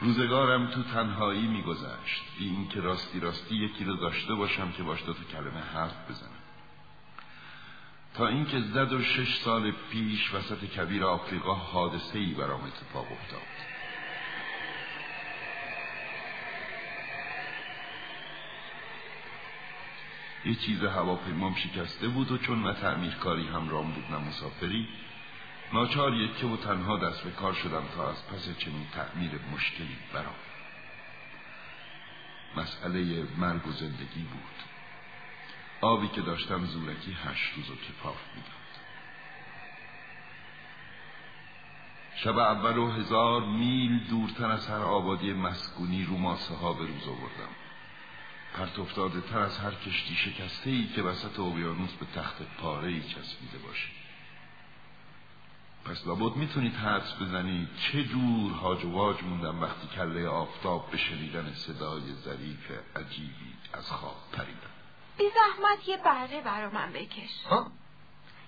[0.00, 2.22] روزگارم تو تنهایی میگذشت.
[2.38, 6.30] بی اینکه راستی راستی یکی رو داشته باشم که باش تو کلمه حرف بزنم.
[8.14, 13.40] تا اینکه زد و شش سال پیش وسط کبیر آفریقا حادثه ای برام اتفاق افتاد.
[20.44, 24.88] یه چیز هواپیمام شکسته بود و چون نه تعمیرکاری همرام بود نه مسافری
[25.72, 30.34] ناچار یکه و تنها دست به کار شدم تا از پس چنین تعمیر مشکلی برام.
[32.56, 34.62] مسئله مرگ و زندگی بود.
[35.80, 38.52] آبی که داشتم زورکی هشت روز و کفاف می‌داد.
[42.16, 47.08] شب اول و هزار میل دورتر از هر آبادی مسکونی رو ماسه ها به روز
[47.08, 47.52] آوردم.
[48.54, 53.00] پرت افتاده تر از هر کشتی شکسته ای که وسط اقیانوس به تخت پاره ای
[53.00, 53.95] چسبیده باشه.
[55.90, 60.96] پس لابد می‌تونید حدس بزنید چه جور هاج و واج موندم وقتی کله آفتاب به
[60.96, 64.70] شنیدن صدای ظریف عجیبی از خواب پریدم
[65.18, 67.44] بی زحمت یه بره برا من بکش.
[67.50, 67.70] ها؟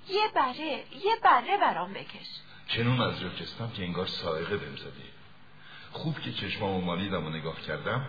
[0.09, 2.27] یه بره یه بره برام بکش.
[2.69, 3.29] چنون از جا
[3.77, 5.05] که انگار سائقه بهم زده.
[5.93, 8.07] خوب که چشمامو مالیدم و نگاه کردم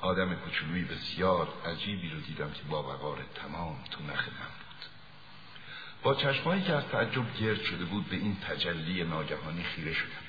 [0.00, 4.55] آدم کوچولویی بسیار عجیبی رو دیدم که با وقار تمام تو نخ من بود
[6.06, 10.24] با چشمایی که از تعجب گرد شده بود به این تجلی ناگهانی خیره شدم.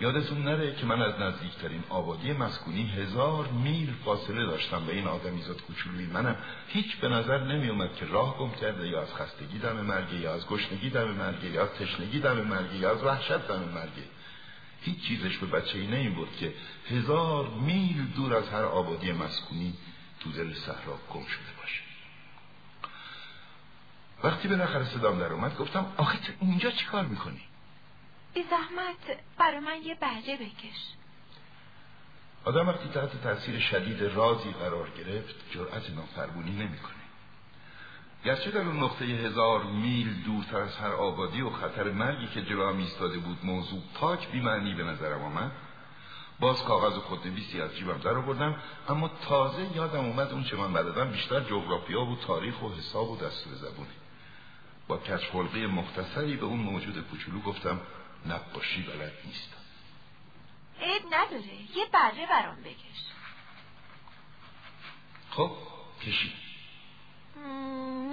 [0.00, 5.62] یادتون نره که من از نزدیکترین آبادی مسکونی هزار میل فاصله داشتم به این آدمیزاد
[5.62, 6.36] کوچولوی منم
[6.68, 10.34] هیچ به نظر نمی اومد که راه گم کرده یا از خستگی دم مرگه یا
[10.34, 14.04] از گشنگی دم مرگه یا از تشنگی دم مرگه یا از وحشت دم مرگه
[14.80, 16.54] هیچ چیزش به بچه ای این بود که
[16.90, 19.74] هزار میل دور از هر آبادی مسکونی
[20.20, 21.51] تو دل صحرا گم شده.
[24.24, 27.40] وقتی به نخر صدام در اومد گفتم آخه تو اینجا چی کار می‌کنی؟
[28.34, 30.94] بی زحمت برا من یه بره بکش
[32.44, 37.02] آدم وقتی تحت تاثیر شدید رازی قرار گرفت جرأت نافرمونی نمی‌کنه.
[38.24, 42.78] گرچه در اون نقطه هزار میل دورتر از هر آبادی و خطر مرگی که هم
[42.78, 45.52] ایستاده بود موضوع پاک بیمعنی به نظرم آمد
[46.40, 48.56] باز کاغذ و خودنویسی از جیبم در آوردم
[48.88, 53.16] اما تازه یادم اومد اون چه من بلدم بیشتر جغرافیا و تاریخ و حساب و
[53.16, 54.01] دستور زبونه
[54.88, 55.34] با کچ
[55.66, 57.80] مختصری به اون موجود کوچولو گفتم
[58.26, 59.56] نقاشی بلد نیستم.
[60.80, 61.76] عیب نداره.
[61.76, 63.02] یه بره برام بکش.
[65.30, 65.56] خب
[66.06, 66.32] کشی.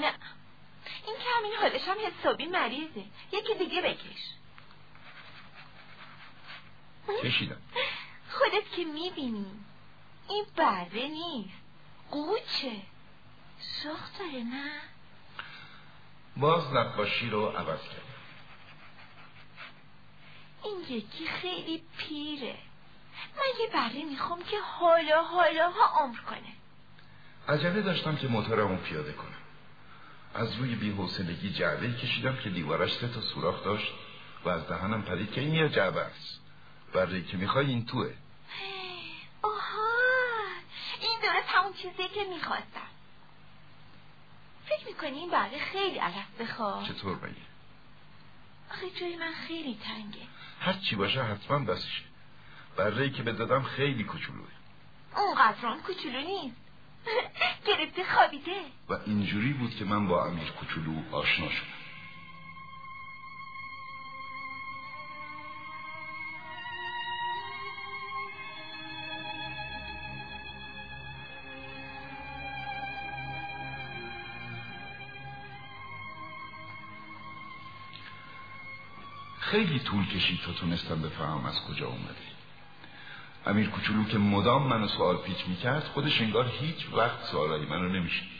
[0.01, 0.13] نه.
[1.07, 3.03] این که همین حالش هم حسابی مریضه.
[3.31, 4.33] یکی دیگه بکش.
[7.23, 7.61] کشیدم.
[8.37, 9.45] خودت که می‌بینی.
[10.29, 11.63] این بره نیست.
[12.11, 12.81] قوچه.
[13.83, 14.81] سخت داره نه؟
[16.39, 18.09] باز نقاشی رو عوض کرد.
[20.63, 22.55] این یکی خیلی پیره.
[23.37, 26.53] من یه بره می‌خوام که حالا حالا ها عمر کنه.
[27.47, 29.27] عجله داشتم که موتورمو پیاده کنم.
[30.35, 33.93] از روی بیحوصلگی جعبه کشیدم که دیوارش سه تا سوراخ داشت
[34.45, 36.39] و از دهنم پرید که این یه جعبه است.
[36.93, 38.13] برای که می‌خوای این توه.
[39.43, 39.89] آها
[41.01, 42.87] این داره همون چیزی که می‌خواستم.
[44.69, 47.41] فکر می‌کنی این بره خیلی علف بخواد؟ چطور بگی؟
[48.71, 50.27] آخه جای من خیلی تنگه.
[50.59, 52.03] هر چی باشه حتما بسشه
[52.77, 54.47] بره که بدادم خیلی کوچولوه.
[55.17, 56.55] اونقدران کوچولو نیست.
[57.67, 58.61] گرفته خوابیده.
[58.89, 61.78] و اینجوری بود که من با امیر کوچولو آشنا شدم.
[79.51, 82.15] خیلی طول کشید تا تونستم بفهمم از کجا اومده.
[83.45, 88.39] امیر کوچولو که مدام منو سوال پیچ می‌کرد خودش انگار هیچ وقت سوالای منو نمیشنید.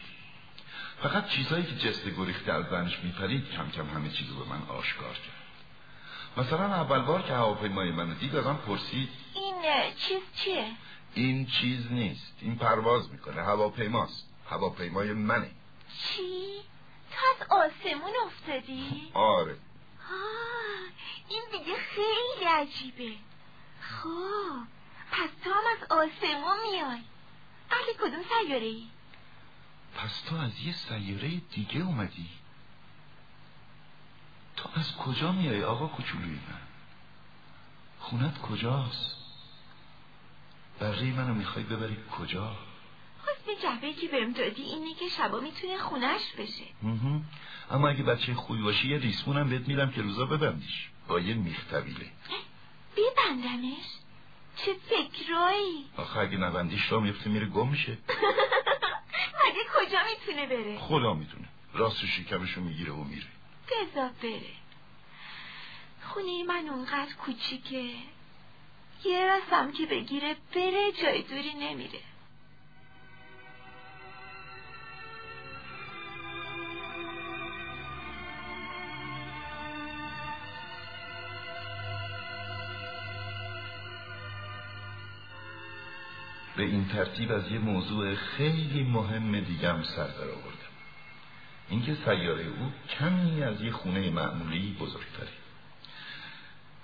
[1.04, 5.14] فقط چیزهایی که جست گریخته از زنش میپرید کم کم همه چیزو به من آشکار
[5.14, 6.46] کرد.
[6.46, 9.56] مثلا اول بار که هواپیمای منو دید ازم پرسید این
[9.98, 10.66] چیز چیه؟
[11.14, 12.38] این چیز نیست.
[12.42, 14.30] این پرواز می‌کنه هواپیماست.
[14.50, 15.52] هواپیمای منه.
[16.04, 16.22] چی؟
[17.12, 19.56] تو از آسمون افتادی؟ آره.
[21.30, 23.16] این دیگه خیلی عجیبه.
[23.82, 24.64] خب
[25.12, 27.02] پس تو هم از آسمون میای.
[27.72, 28.88] اهل کدوم سیاره ای؟
[29.96, 32.30] پس تو از یه سیاره دیگه اومدی.
[34.56, 36.62] تو از کجا میای آقا کوچولوی من؟
[38.00, 39.16] خونت کجاست؟
[40.80, 42.58] بره منو می‌خوای ببری کجا؟
[43.64, 46.64] جعبه که بهم دادی اینه که شبا می‌تونه خونش بشه.
[47.72, 50.90] اما اگه بچه خوبی باشی یه ریسمونم بهت میدم که روزا ببندیش.
[51.08, 52.12] با یه میخ طویله
[52.98, 53.86] ببندمش
[54.56, 55.86] چه فکرایی.
[55.98, 57.98] آخه اگه نبندیش را میفته میره گم میشه.
[59.46, 61.48] مگه کجا می‌تونه بره؟ خدا می‌تونه.
[61.74, 63.28] راست شکمشو می‌گیره و میره.
[63.68, 64.52] بزا بره.
[66.04, 67.94] خونه من اونقدر کوچیکه.
[69.06, 72.00] یه راستم که بگیره بره جای دوری نمیره.
[86.60, 90.70] به این ترتیب از یه موضوع خیلی مهم دیگم سر در آوردم.
[91.70, 95.30] اینکه سیاره او کمی از یه خونه معمولی بزرگتره.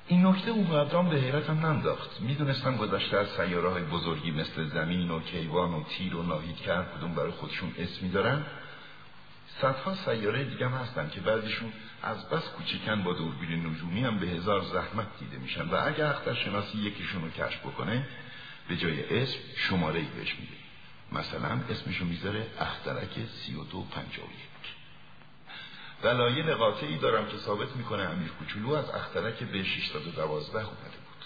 [0.07, 2.21] این نکته اونقدرام به حیرتم ننداخت.
[2.21, 6.73] می‌دونستم گذشته از سیاره های بزرگی مثل زمین و کیوان و تیر و ناهید که
[6.73, 8.45] هر کدوم برای خودشون اسمی دارن
[9.61, 11.71] صدها سیاره دیگه هم هستن که بعضیشون
[12.03, 16.77] از بس کوچیکن با دوربین نجومی هم به هزار زحمت دیده میشن و اگر اخترشناسی
[16.77, 18.05] یکیشون رو کشف بکنه
[18.67, 20.53] به جای اسم شماره ای بهش میده.
[21.11, 23.87] مثلا اسمشو می‌ذاره اخترک سی و دو
[26.55, 31.25] قاطعی دارم که ثابت می‌کنه امیر کوچولو از اخترک به 612 اومده بود.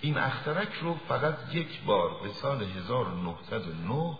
[0.00, 4.18] این اخترک رو فقط یک بار به سال 1909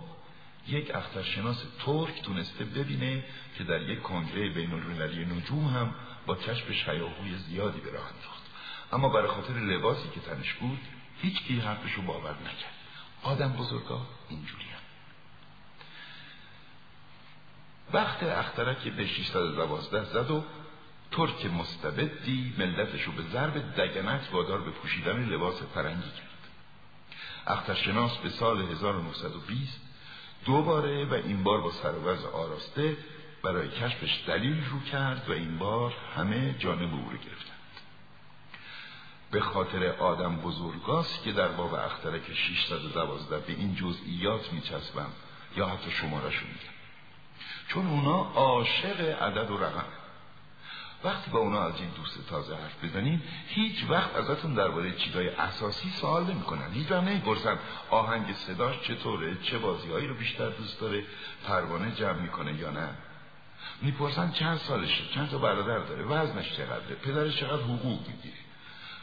[0.68, 3.24] یک اخترشناس ترک تونسته ببینه
[3.58, 5.94] که در یک کنگره بین المللی نجوم هم
[6.26, 8.42] با کشف شیاهوی زیادی به راه انداخت.
[8.92, 10.78] اما برای خاطر لباسی که تنش بود
[11.22, 12.74] هیچ کی حرفش رو باور نکرد.
[13.22, 14.80] آدم بزرگا اینجوری هم.
[17.92, 20.44] وقت اخترک به 612 زد و
[21.10, 26.28] ترک مستبدی ملتش رو به ضرب دگنت وادار به پوشیدن لباس فرنگی کرد.
[27.46, 29.80] اخترشناس به سال 1920
[30.46, 32.96] دوباره و این بار با سروز آراسته
[33.42, 37.57] برای کشفش دلیل رو کرد و این بار همه جانب او رو گرفتند
[39.30, 45.10] به خاطر آدم بزرگاست که در باب اخترک 612 به این جزئیات میچسبم
[45.56, 46.78] یا حتی شمارش میگم.
[47.68, 49.84] چون اونا عاشق عدد و رقم.
[51.04, 55.90] وقتی با اونا از این دوست تازه حرف بزنین هیچ وقت ازتون درباره چیزای اساسی
[55.90, 56.72] سوال نمی‌کنن.
[56.72, 57.58] هیچ وقت نمی‌پرسن
[57.90, 61.04] آهنگ صداش چطوره چه بازیهایی رو بیشتر دوست داره
[61.46, 62.88] پروانه جمع می‌کنه یا نه.
[63.82, 68.47] می‌پرسن چند سالشه چند تا برادر داره وزنش چقدره پدرش چقدر حقوق می‌گیره.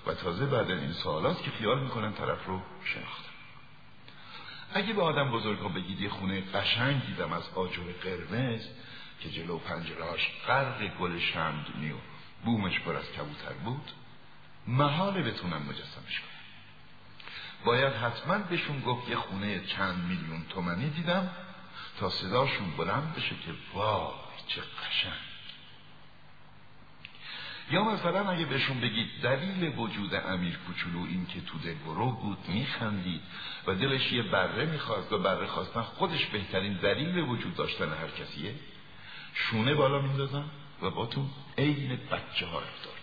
[0.08, 3.36] و تازه بعد این سوالات که خیال می‌کنن طرف رو شناختن
[4.74, 8.68] اگه به آدم بزرگ ها بگید یه خونه قشنگ دیدم از آجر قرمز
[9.20, 11.96] که جلو پنجرهاش غرق گل شمدونی و
[12.46, 13.92] بومش پر از کبوتر بود
[14.68, 16.36] محاله بتونم مجسمش کنم.
[17.66, 21.30] باید حتما بهشون گفت یه خونه چند میلیون تومنی دیدم
[22.00, 24.14] تا صداشون بلند بشه که وای
[24.48, 25.25] چه قشنگ.
[27.72, 33.22] یا مثلا اگه بهشون بگید دلیل وجود امیر کوچولو این که تو دلبرو بود میخندید
[33.68, 38.56] و دلش یه بره می‌خواست و بره خواستن خودش بهترین دلیل وجود داشتن هر کسیه؟
[39.34, 40.46] شونه بالا میندازن
[40.82, 41.26] و با تو
[41.58, 42.96] عین بچه ها رفتار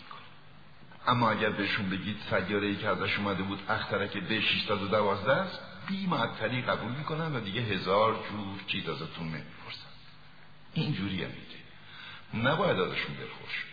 [1.07, 6.07] اما اگر بهشون بگید سیاره ای که ازش اومده بود اخترک به 612 است بی
[6.07, 9.93] معطلی قبول می‌کنن و دیگه هزار جور چیز ازتون نمی‌پرسن
[10.75, 12.49] اینجوری هم میگه.
[12.49, 13.65] نباید ازشون دلخوش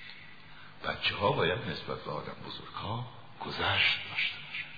[0.83, 3.05] بچه ها باید نسبت به آدم بزرگ ها
[3.45, 4.69] گذشت داشته باشن.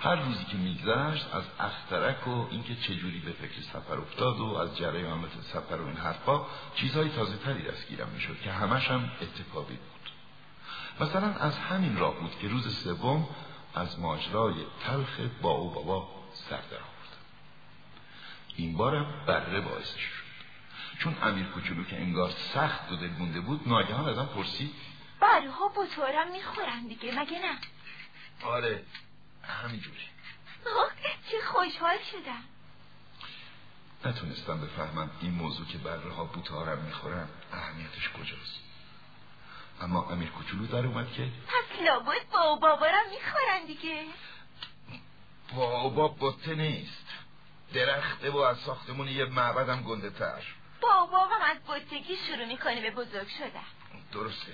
[0.00, 4.76] هر روزی که میگذشت از اخترک و اینکه چجوری به فکر سفر افتاد و از
[4.76, 10.01] جریانات سفر و این حرفا چیزهای تازه تری دستگیرم می‌شد که همش هم اتفاقی بود.
[11.02, 13.28] مثلا از همین راه بود که روز سوم
[13.74, 14.54] از ماجرای
[14.84, 17.22] تلخ با او بابا سر در آوردم
[18.56, 20.22] این بارم بره باعثش شد.
[20.98, 24.74] چون امیر کوچولو که انگار سخت و دلمونده بود ناگهان ازم پرسید.
[25.20, 27.58] بره ها بطورم می‌خورن دیگه مگه نه؟
[28.44, 28.84] آره
[29.42, 30.08] همینجوری.
[31.30, 32.42] چه خوشحال شدم.
[34.04, 38.71] نتونستم بفهمم این موضوع که بره ها بوتارم می‌خورن اهمیتش کجاست.
[39.82, 44.04] اما امیر کوچولو در اومد که پس لابد با بابا را می‌خورن دیگه.
[45.56, 47.06] بابا بطه نیست.
[47.74, 50.42] درخته و از ساختمون یه معبدم گنده تر.
[50.80, 53.60] بابا هم از بطگی شروع می‌کنه به بزرگ شده
[54.12, 54.52] درسته.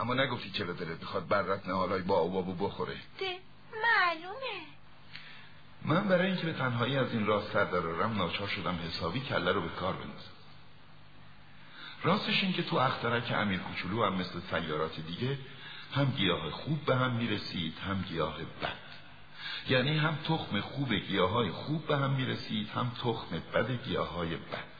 [0.00, 2.96] اما نگفتی چرا دلت می‌خواد برت نهالای با بابو بخوره.
[3.18, 3.38] ده
[3.72, 4.66] معلومه.
[5.84, 9.60] من برای اینکه به تنهایی از این راه سر درارم ناچار شدم حسابی کله رو
[9.62, 10.31] به کار بندازم.
[12.04, 15.38] راستش این که تو اخترک امیر کوچولو هم مثل سیارات دیگه
[15.94, 18.92] هم گیاه خوب به هم می‌رسید هم گیاه بد.
[19.68, 24.72] یعنی هم تخم خوب گیاه خوب به هم می‌رسید هم تخم بد گیاه های بد.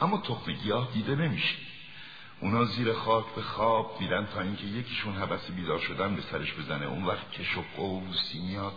[0.00, 1.56] اما تخم گیاه دیده نمیشه.
[2.40, 6.86] اونا زیر خاک به خواب میرن تا اینکه یکیشون حبس بیدار شدن به سرش بزنه.
[6.86, 8.74] اون وقت کش و قوسی میاد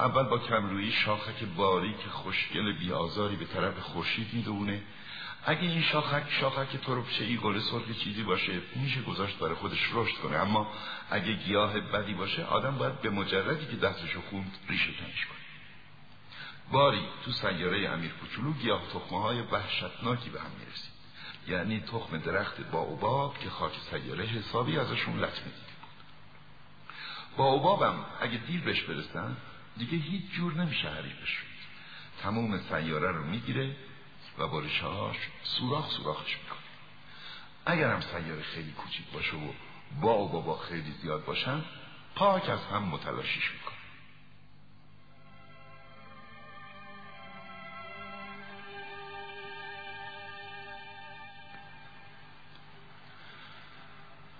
[0.00, 4.82] اول با کمرویی شاخک باریک خوشگل بیازاری به طرف خورشید می‌دونه.
[5.46, 10.14] اگه این شاخک شاخک تربچه ای گل سرخ چیزی باشه میشه گذاشت برای خودش رشد
[10.14, 10.36] کنه.
[10.36, 10.72] اما
[11.10, 15.38] اگه گیاه بدی باشه آدم باید به مجردی که دستشو خوند ریشه کنش کنه.
[16.72, 20.90] باری تو سیاره امیر کوچولو گیاه تخمه های وحشتناکی به هم می‌رسید.
[21.48, 25.90] یعنی تخم درخت باوباب که خاک سیاره حسابی ازشون لطمه دیده بود
[27.36, 29.36] باوبابم اگه دیر بهش برسن
[29.76, 31.38] دیگه هیچ جور نمیشه حریفش
[32.22, 33.76] تموم سیاره رو می‌گیره
[34.40, 36.58] و با ریشهاش سوراخ سوراخش می‌کنه.
[37.66, 39.52] اگر هم سیاره خیلی کوچیک باشه و
[40.00, 41.64] با و بابا خیلی زیاد باشن
[42.14, 43.76] پاک از هم متلاشیش می‌کنه.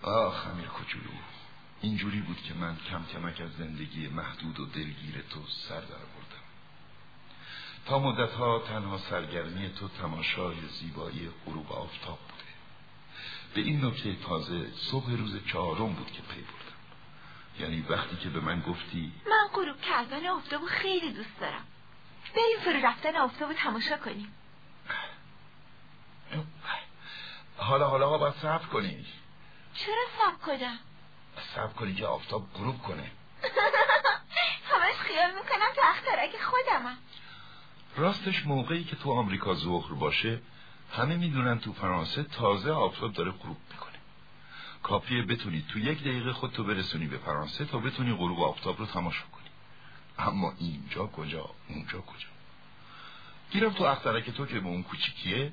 [0.02, 1.10] آخ امیر کوچولو
[1.80, 6.39] اینجوری بود که من کم کمک از زندگی محدود و دلگیر تو سر در بردم
[7.86, 12.50] تا مدت ها تنها سرگرمی تو تماشای زیبایی غروب آفتاب بوده.
[13.54, 16.70] به این نکته تازه صبح روز چهارم بود که پی بردم.
[17.60, 21.66] یعنی وقتی که به من گفتی من غروب کردن آفتاب خیلی دوست دارم.
[22.34, 24.34] بریم فرو رفتن آفتاب تماشا کنیم.
[27.56, 29.06] حالا حالا باید صبر کنی.
[29.74, 30.78] چرا صبر کنم؟
[31.54, 33.10] صبر کنی که آفتاب غروب کنه.
[34.70, 36.98] همش خیال می‌کنم تو اخترک خودمم.
[37.96, 40.40] راستش موقعی که تو آمریکا ظهر باشه
[40.92, 43.90] همه می‌دونن تو فرانسه تازه آفتاب داره غروب می‌کنه.
[44.82, 49.24] کافیه بتونی تو یک دقیقه خودتو برسونی به فرانسه تا بتونی غروب آفتاب رو تماشا
[49.32, 49.48] کنی
[50.18, 52.28] اما اینجا کجا؟ اونجا کجا؟
[53.50, 55.52] گیرم تو اخترک تو که به اون کوچیکیه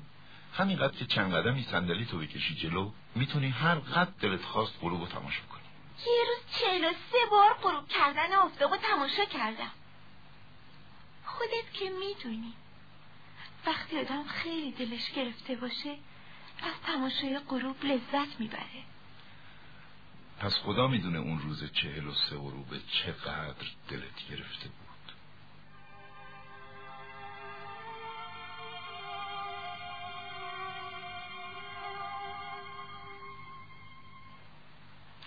[0.54, 5.06] همینقدر که چند قدمی صندلی تو بکشی جلو می‌تونی هر قد دلت خواست غروب رو
[5.06, 5.62] تماشا کنی
[6.06, 9.70] یه روز چهل سه بار غروب کردن آفتاب رو تماشا کردم.
[11.28, 12.54] خودت که می‌دونی.
[13.66, 15.96] وقتی آدم خیلی دلش گرفته باشه
[16.62, 18.84] از تماشای غروب لذت می‌بره.
[20.40, 24.88] پس خدا می‌دونه اون روز چهل و سه غروبه چقدر دلت گرفته بود.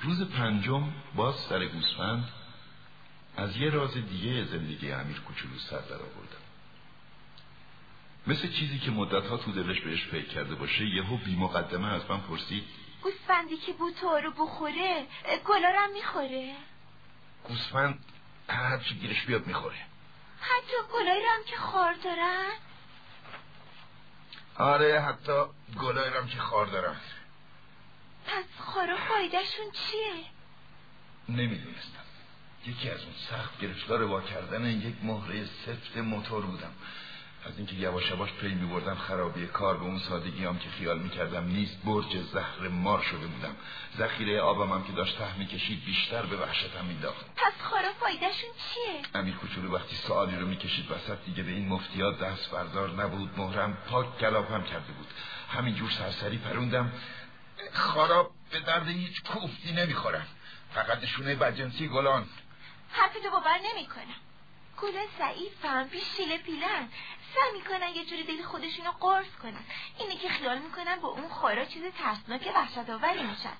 [0.01, 2.40] روز پنجم باز سر گوسفند
[3.37, 6.41] از یه راز دیگه زندگی امیر کوچولو سر در آوردم.
[8.27, 12.21] مثل چیزی که مدتها تو دلش بهش فکر کرده باشه یهو بی مقدمه از من
[12.21, 12.63] پرسید
[13.03, 15.07] گوسفندی که بوتا رو بخوره
[15.45, 16.55] گلارم می‌خوره؟
[17.43, 18.05] گوسفند
[18.49, 19.85] هر چی گیرش بیاد می‌خوره.
[20.41, 22.51] حتی گلایی هم که خار دارن؟
[24.57, 25.43] آره حتی
[25.81, 26.95] گلایی هم که خار دارن.
[28.25, 30.25] پس خارا فایدهشون چیه؟
[31.29, 32.00] نمی‌دونستم.
[32.67, 36.71] یکی از اون سخت گرفتار وا کردن یک مهره سفت موتور بودم.
[37.45, 40.99] از اینکه یواش یواش پی می بردم خرابی کار به اون سادگی هم که خیال
[40.99, 43.55] می کردم نیست برج زهر مار شده بودم.
[43.97, 48.49] ذخیره آبم هم که داشت ته می کشید بیشتر به وحشتم مینداخت پس خارا فایدهشون
[48.73, 53.29] چیه؟ امیر کوچولو وقتی سوالی رو می‌کشید وسط دیگه به این مفتیات دست بردار نبود
[53.37, 55.07] مهرم پاک گلاب کرده بود.
[55.49, 56.91] همینجور سرسری پروندم.
[57.73, 60.25] خارا به درد هیچ کوفتی نمی‌خورن.
[60.73, 62.25] فقط نشونه بدجنسی گلان.
[62.91, 64.15] حرف تو باور نمی‌کنم.
[64.81, 66.89] گلا ضعیفن بی شیله پیلن.
[67.35, 69.63] سعی می‌کنن یه جوری دل خودشونو قرص کنن.
[69.99, 73.57] اینه که خیال می‌کنن با اون خارا چیز ترسناک وحشت آوری میشن.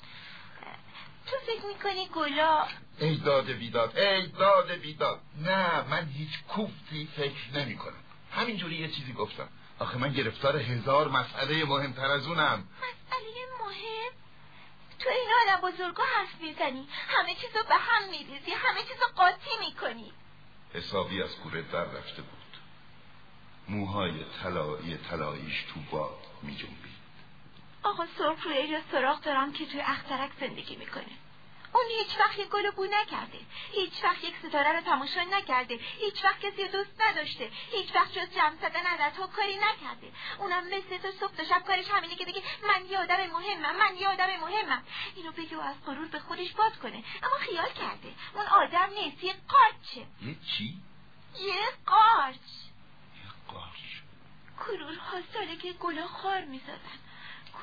[1.28, 2.68] تو فکر می‌کنی گلا
[3.00, 5.22] ای داد بیداد ای داد بیداد.
[5.38, 8.04] نه من هیچ کوفتی فکر نمی‌کنم.
[8.32, 9.50] همینجوری یه چیزی گفتم.
[9.80, 12.68] آخه من گرفتار هزار مسئله مهمتر از اونم.
[12.78, 14.12] مسئله مهم؟
[15.04, 16.88] تو این آدم بزرگا حرف می‌زنی.
[17.08, 20.14] همه چیزو به هم میریزی همه چیزو قاطی می‌کنی.
[20.74, 22.58] حسابی از کوره در رفته بود.
[23.68, 27.02] موهای طلایی طلاییش تو باد میجنبید.
[27.84, 31.21] آقا سرخ روی سراغ دارم که توی اخترک زندگی می‌کنه
[31.74, 33.40] اون هیچ وقت یک گل بو نکرده.
[33.72, 35.80] هیچ وقت یک ستاره رو تماشا نکرده.
[36.00, 37.52] هیچ وقت کسی دوست نداشته.
[37.72, 40.12] هیچ وقت جز جمع زدن عددها کاری نکرده.
[40.40, 43.96] اونم مثل تو صبح تا شب کارش همینه که بگه من یه آدم مهمم من
[43.96, 44.84] یه آدم مهمم.
[45.16, 47.04] اینو بگه و از غرور به خودش باد کنه.
[47.24, 48.14] اما خیال کرده.
[48.36, 50.08] اون آدم نیست یه قارچه.
[50.22, 50.78] یه چی؟
[51.40, 52.36] یه قارچ.
[53.16, 53.92] یه قارچ.
[54.60, 57.00] کرورها ساله که گلا خار می‌زدن.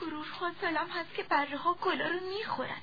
[0.00, 2.82] کرورها سالم هست که بره ها گلا رو می‌خورن.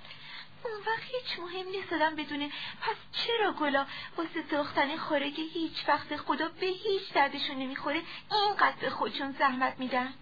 [0.65, 2.51] اون وقت هیچ مهم نیست آدم بدونه.
[2.81, 3.86] پس چرا گلا
[4.17, 10.13] واسه ساختن خارگی هیچ وقت خدا به هیچ دردشون نمی‌خوره اینقدر به خودشون زحمت میدن؟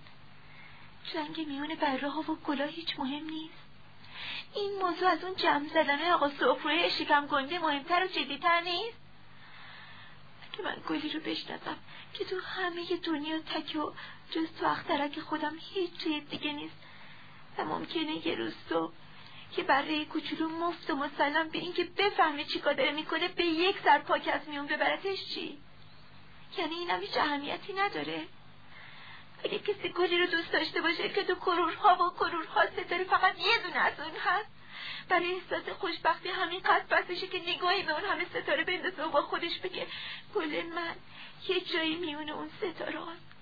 [1.14, 3.64] جنگ میون بره ها و گلا هیچ مهم نیست.
[4.56, 8.98] این موضوع از اون جمع زدن آقا سفره شکم گنده مهمتر و جدیتر نیست.
[10.54, 11.78] که من گلی رو بشناسم
[12.14, 13.92] که تو همه دنیا تک و
[14.32, 16.76] جز تو اخترک خودم هیچ چیز دیگه نیست.
[17.58, 18.92] و ممکنه یه روز تو
[19.56, 24.00] که برای کوچولو مفت و مسلم به اینکه بفهمه چی داره می‌کنه به یک سر
[24.00, 25.58] پاک از میون ببرتش چی؟
[26.58, 28.28] یعنی اینم هیچ اهمیتی نداره.
[29.44, 33.58] اگه کسی گلی رو دوست داشته باشه که تو کرورها و کرورها ستاره فقط یه
[33.64, 34.50] دونه از اون هست.
[35.10, 39.22] برای احساس خوشبختی همین قد بسشه که نگاهی به اون همه ستاره بندازه و با
[39.22, 39.88] خودش بگه
[40.36, 40.96] گل من
[41.48, 43.33] یه جایی میونه اون ستاره هست.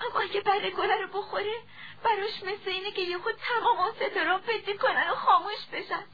[0.00, 1.54] اما اگه بره گله رو بخوره
[2.04, 6.04] براش مثل اینه که یه خود تمام اون ستاره پدی کنن و خاموش بشن.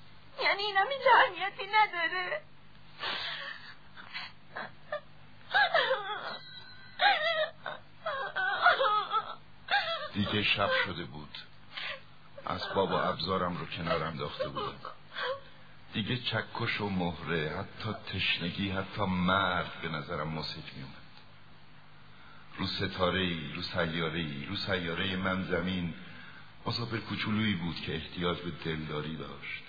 [0.43, 2.43] یعنی اینا هیچ اهمیتی نداره.
[10.15, 11.39] دیگه شب شده بود.
[12.47, 14.77] اسباب و ابزارم رو کنار انداخته بودم
[15.93, 21.04] دیگه چکش و مهره حتی تشنگی حتی مرد به نظرم مسک می اومد
[22.59, 25.95] رو ستاره ای رو سیاره رو سیاره من زمین
[26.67, 29.63] مسافر کوچولویی بود که احتیاج به دلداری داشت.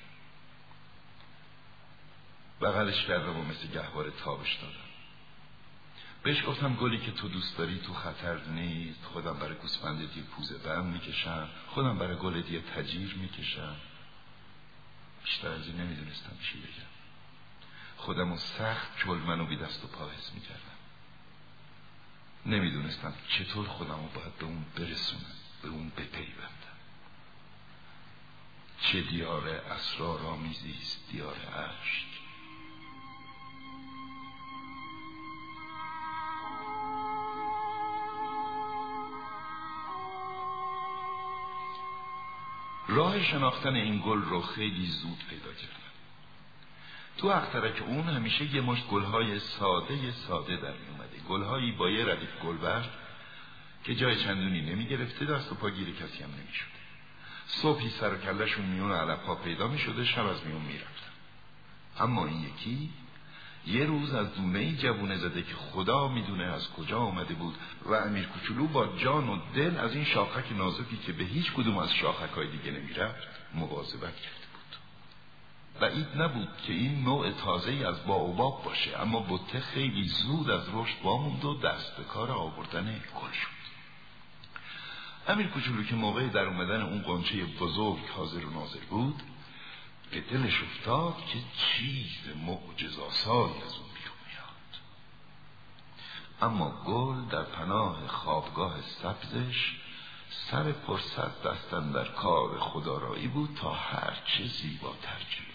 [2.62, 4.76] بغلش کردم و مثل گهوار تابش دادم.
[6.24, 9.04] بهش گفتم گلی که تو دوست داری تو خطر نیست.
[9.04, 11.50] خودم برای گوسفند دی پوزه بند می‌کشم.
[11.68, 13.76] خودم برای گل دی تجیر می‌کشم.
[15.24, 16.92] بیشتر از این نمی‌دونستم چی بگم.
[17.98, 20.75] خودم و سخت چلمن و بی دست و پا می‌کردم.
[22.46, 26.76] نمی‌دونستم چطور خودم رو باید به اون برسونم به اون بپیوندم.
[28.82, 32.06] چه دیار اسرارآمیزی است دیار عشق
[42.88, 45.76] راه شناختن این گل رو خیلی زود پیدا کردم.
[47.18, 50.98] تو اخترک اون همیشه یه مشت گلهای ساده ساده در می
[51.30, 52.90] گلهایی با یه ردیف گلبرگ
[53.84, 56.48] که جای چندونی نمی گرفته دست و پا گیر کسی هم نمی
[57.48, 61.12] صبحی سر و میون علف ها پیدا می شده شب از میون می رفتن.
[62.00, 62.90] اما این یکی
[63.68, 67.94] یه روز از دونه ای جوونه زده که خدا می‌دونه از کجا آمده بود و
[67.94, 71.94] امیر کوچولو با جان و دل از این شاخک نازکی که به هیچ کدوم از
[71.94, 74.45] شاخک های دیگه نمی‌رفت مواظبت بود
[75.80, 80.64] بعید نبود که این نوع تازه ای از باوباب باشه اما بطه خیلی زود از
[80.74, 83.56] رشد واموند و دست به کار آوردن گل شد.
[85.28, 89.24] امیر کوچولو که موقع در اومدن اون قنچه بزرگ حاضر و ناظر بود
[90.12, 94.82] به دلش افتاد که چیز معجزاسایی از اون بیرون میاد.
[96.42, 99.76] اما گل در پناه خوابگاه سبزش
[100.30, 105.55] سر پرصد دستن در کار خدارایی بود تا هر چه زیباتر کنه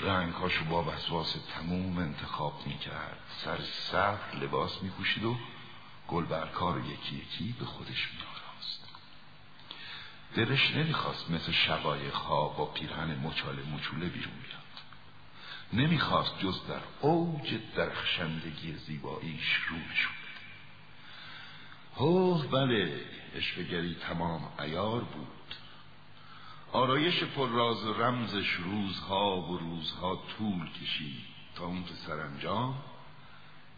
[0.00, 3.18] رنگهاشو با وسواس تموم انتخاب می‌کرد.
[3.44, 5.36] سر صبر لباس میپوشید و
[6.08, 8.28] گل برکار یکی یکی به خودش میاد
[10.34, 14.58] دلش نمی‌خواست مثل شقایق ها با پیرهن مچاله مچوله بیرون بیاد.
[15.72, 20.12] نمی‌خواست جز در اوج درخشندگی زیباییش رو نشون
[21.98, 23.00] بده بله
[23.34, 25.37] اشفگری تمام ایار بود.
[26.72, 31.24] آرایش پر راز و رمزش روزها و روزها طول کشید
[31.56, 32.82] تا اون که سرانجام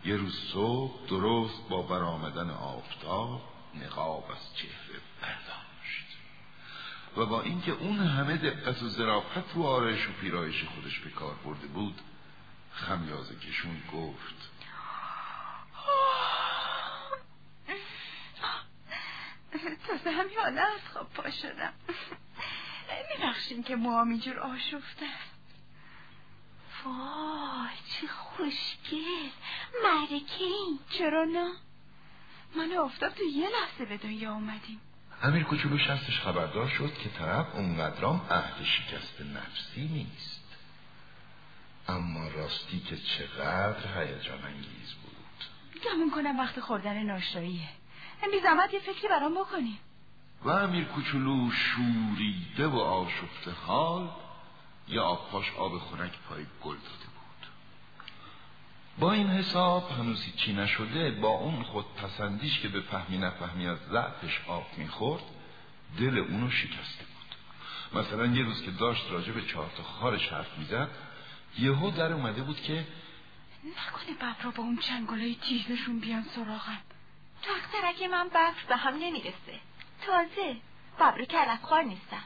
[0.04, 3.42] یه روز صبح درست با برآمدن آفتاب
[3.74, 6.06] نقاب از چهره برداشت
[7.16, 11.34] و با اینکه اون همه دقت و ظرافت رو آرایش و پیرایش خودش به کار
[11.44, 12.00] برده بود
[12.72, 14.50] خمیازه کشون گفت.
[19.88, 21.72] تازه همین حالا از خواب پا شدم.
[23.10, 25.06] میبخشین که موام اینجور آشفته
[26.84, 29.28] وای چه خوشگل.
[29.84, 31.52] مرکه این چرا نه؟
[32.56, 34.80] من افتاد تو یه لحظه به دنیا اومدیم.
[35.22, 40.40] امیر کوچولو شستش خبردار شد که طرف اونقدرام اهل شکست نفسی نیست.
[41.88, 45.10] اما راستی که چقدر هیجان انگیز بود.
[45.84, 47.68] گمون کنم وقت خوردن ناشتاییه
[48.32, 49.78] بی زحمت یه فکری برام بکنیم.
[50.44, 54.10] و امیر کوچولو شوریده و آشفته حال
[54.88, 57.10] یا آبپاش آب خنک پای گل داده
[59.00, 63.78] با این حساب هنوز چی نشده با اون خود پسندیش که به فهمی نفهمی از
[63.90, 65.22] ضعفش آب می‌خورد
[65.98, 68.00] دل اونو شکسته بود.
[68.00, 70.88] مثلا یه روز که داشت راجع به چهار تا خارش حرف می‌زد
[71.58, 72.86] یهو در اومده بود که
[73.64, 76.82] نکنه ببرا با اون چنگالای تیزشون بیان سراغم.
[77.42, 79.60] تخترک من ببر به هم نمی‌رسه.
[80.06, 80.56] تازه.
[80.96, 82.24] ببر کلفخوار نیستم.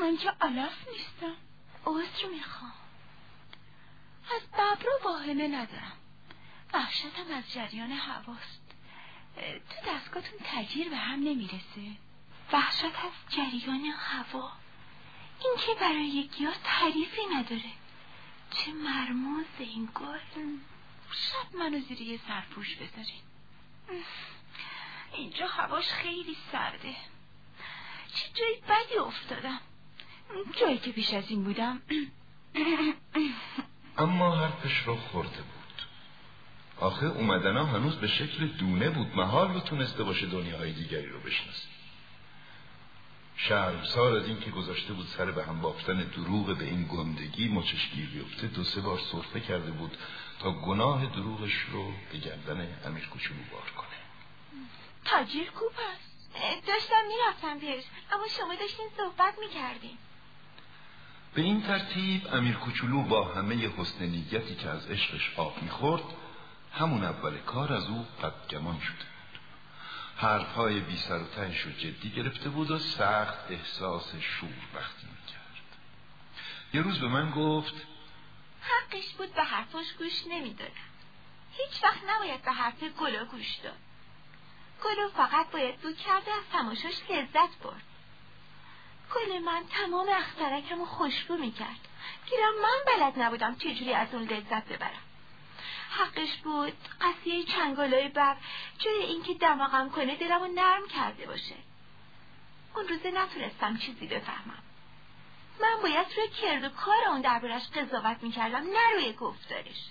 [0.00, 1.36] من که علف نیستم.
[1.86, 2.72] عذر می‌خوام.
[4.36, 5.92] از ببرا واهمه ندارم.
[6.72, 8.62] وحشتم از جریان هواست.
[9.70, 11.96] تو دستگاهتون تجیر به هم نمی‌رسه.
[12.52, 14.52] وحشت از جریان هوا.
[15.40, 17.72] این که برای گیاه تعریفی نداره.
[18.50, 20.18] چه مرموز این گل.
[21.12, 23.22] شب منو زیر یه سرپوش بذارین.
[25.14, 26.94] اینجا هواش خیلی سرده.
[28.14, 29.60] چه جایی بدی افتادم؟
[30.60, 31.82] جایی که پیش از این بودم.
[33.98, 35.62] اما حرفش رو خورده بود.
[36.80, 39.16] آخه اومدن هنوز به شکل دونه بود.
[39.16, 41.68] محال رو تونسته باشه دنیاهای دیگری رو بشناسه.
[43.36, 48.06] شرمسار از این که گذاشته بود سر به هم بافتن دروغ به این گندگی مچشگیر
[48.06, 49.96] بیفته دو سه بار صرفه کرده بود
[50.40, 53.91] تا گناه دروغش رو به گردن امیر کوچولو بار کنه.
[55.04, 59.98] تاجیر کوب هست داشتم می‌رفتم بیارش اما شما داشتین صحبت می‌کردین.
[61.34, 66.02] به این ترتیب امیر کوچولو با همه حسن نیتی که از عشقش آب می‌خورد
[66.72, 69.40] همون اول کار از او بدگمان شده بود.
[70.16, 75.78] حرفهای بی سر و تنش رو جدی گرفته بود و سخت احساس شور بختی می‌کرد.
[76.74, 77.74] یه روز به من گفت
[78.60, 80.72] حقش بود به حرفاش گوش نمی‌دادم.
[81.52, 83.78] هیچ وقت نباید به حرف گلا گوش داد.
[84.84, 87.82] گلو فقط باید بود کرده از تماشاش لذت برد.
[89.14, 91.88] گل من تمام اخترکم رو خوشبو می‌کرد.
[92.30, 95.02] گیرم من بلد نبودم چجوری از اون لذت ببرم.
[95.90, 98.36] حقش بود قصیه چنگالای بر
[98.78, 101.54] جای اینکه دماغم کنه دلمو نرم کرده باشه.
[102.74, 104.62] اون روزه نتونستم چیزی بفهمم.
[105.60, 109.84] من باید روی کرد و کار اون دربارش قضاوت می‌کردم نه روی گفتارش.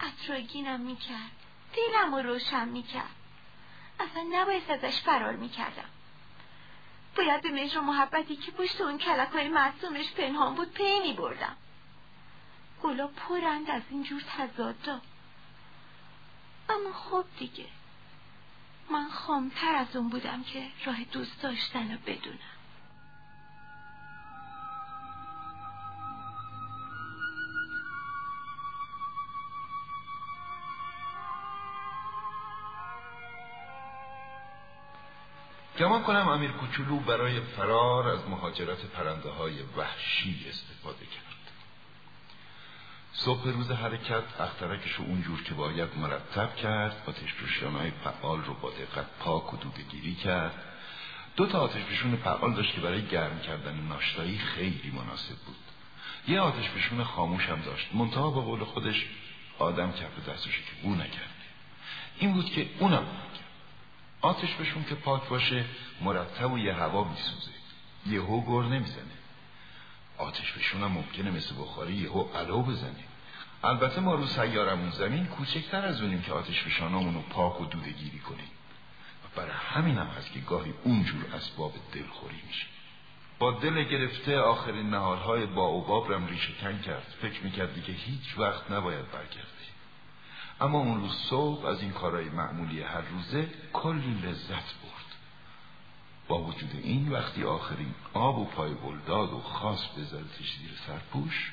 [0.00, 1.30] اطراگینم می‌کرد.
[1.76, 3.17] دلم رو روشن می‌کرد.
[4.00, 5.88] اصلا نباید ازش فرار می‌کردم.
[7.16, 11.56] باید به مجر محبتی که پشت اون کلک های معصومش پنهان بود پی میبردم
[12.82, 15.00] گلا پرند از اینجور تضادا
[16.68, 17.66] اما خب دیگه.
[18.90, 22.57] من خامتر از اون بودم که راه دوست داشتن رو بدونم.
[35.78, 41.52] گمان کنم امیر کوچولو برای فرار از مهاجرت پرنده های وحشی استفاده کرد.
[43.12, 48.70] صبح روز حرکت اخترکش رو اونجور که باید مرتب کرد آتش های فعال رو با
[48.70, 49.56] دقت پاک و
[49.90, 50.54] گیری کرد.
[51.36, 51.82] دو تا آتش
[52.24, 55.56] فعال داشت که برای گرم کردن ناشتایی خیلی مناسب بود.
[56.28, 57.88] یه آتش بشون خاموش هم داشت.
[57.94, 59.06] منتها با قول خودش
[59.58, 61.34] آدم کف دستش که بو نکرد.
[62.18, 63.06] این بود که اونم
[64.20, 65.64] آتش بشون که پاک باشه
[66.00, 67.50] مرتب و یه هوا میسوزه.
[68.06, 69.18] یهو گر نمی‌زنه.
[70.18, 73.04] آتش بشون هم ممکنه مثل بخاری یهو علو بزنه.
[73.64, 77.90] البته ما رو سیارمون زمین کوچکتر از اونیم که آتش فشانامون رو پاک و دوده
[77.90, 78.50] گیری کنیم.
[79.24, 82.66] و برای همین هم هست که گاهی اونجور اسباب دلخوری میشه.
[83.38, 86.52] با دل گرفته آخرین نهارهای با اوباب رم ریشه
[86.86, 87.14] کرد.
[87.22, 89.47] فکر می‌کردی که هیچ وقت نباید برگرده
[90.60, 94.98] اما اون روز صبح از این کارهای معمولی هر روزه کلی لذت برد.
[96.28, 101.52] با وجود این وقتی آخرین آب و پای بلداد و خاص بذارتش زیر سرپوش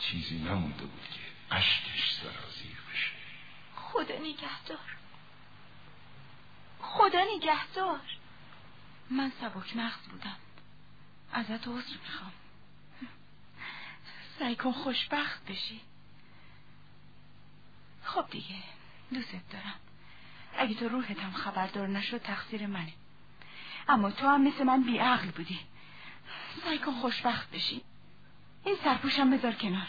[0.00, 3.10] چیزی نمونده بود که اشکش سرازیر بشه.
[3.76, 4.96] خدا نگهدار.
[6.80, 8.00] خدا نگهدار.
[9.10, 10.36] من سبک مغز بودم.
[11.32, 12.32] ازت عذر می‌خوام.
[14.38, 15.80] سعی کن خوشبخت بشی.
[18.14, 18.54] خب دیگه
[19.12, 19.74] دوست دارم.
[20.58, 22.92] اگه تو روحتم خبردار نشد تقصیر منه.
[23.88, 25.60] اما تو هم مثل من بیعقل بودی.
[26.64, 27.82] سعی کن خوشبخت بشی.
[28.64, 29.88] این سرپوشم بذار کنار.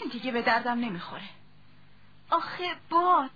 [0.00, 1.28] این دیگه به دردم نمی‌خوره.
[2.30, 3.30] آخه باد.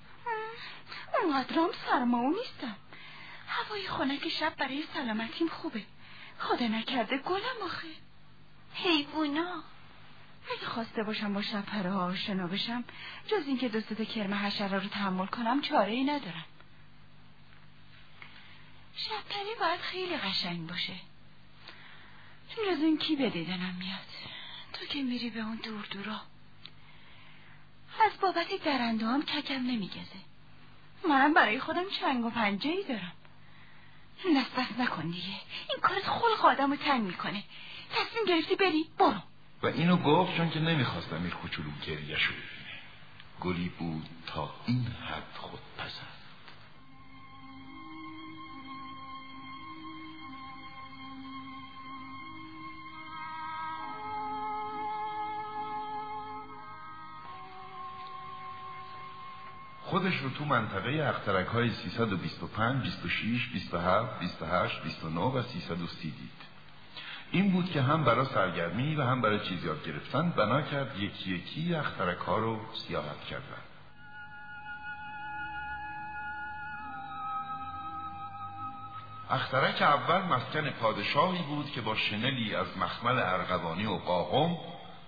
[1.23, 2.77] اونقدرام سرماو نیستم.
[3.49, 5.83] هوای خنک شب برای سلامتیم خوبه.
[6.39, 7.89] خدا نکرده گلم آخه.
[8.75, 9.63] حیوونا.
[10.51, 12.85] اگه خواسته باشم با شب آشنا بشم
[13.27, 16.45] جز اینکه دو تا کرم حشره رو تحمل کنم چاره ای ندارم.
[18.97, 20.95] شبپری باید خیلی قشنگ باشه.
[22.51, 23.99] جز این کی به دیدنم میاد؟
[24.73, 26.21] تو که میری به اون دور دورا.
[28.05, 30.21] از بابت درنده هم ککم نمیگزه.
[31.09, 33.13] منم برای خودم چنگ و پنجه ای دارم.
[34.57, 35.41] دست نکن دیگه.
[35.71, 37.45] این کارت خلق آدم رو تنگ می‌کنه.
[37.91, 39.21] تصمیم گرفتی بری؟ برو.
[39.63, 42.81] و اینو گفت چون که نمی‌خواست امیر کوچولو گریهشو ببینه
[43.41, 46.13] گلی بود تا این حد خود پسند
[59.83, 66.52] خودش رو تو منطقه اخترک های 325, 26, 27, 28, 29 و 330 دید.
[67.33, 71.31] این بود که هم برای سرگرمی و هم برای چیز یاد گرفتن بنا کرد یکی
[71.31, 73.63] یکی اخترک ها رو سیاحت کردن.
[79.31, 84.57] اخترک اول مسکن پادشاهی بود که با شنلی از مخمل ارغوانی و قاقم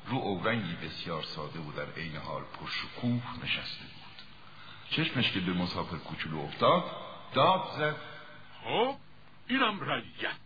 [0.07, 4.05] رو اورنگی بسیار ساده و در عین حال پرشکوه نشسته بود.
[4.91, 6.85] چشمش که به مسافر کوچولو افتاد
[7.35, 7.97] داد زد
[8.65, 8.95] خب
[9.49, 10.44] اینم رعیت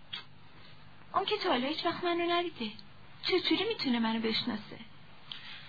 [1.14, 2.70] اون که تا هیچ وقت منو ندیده.
[3.22, 4.78] چطوری می‌تونه منو بشناسه؟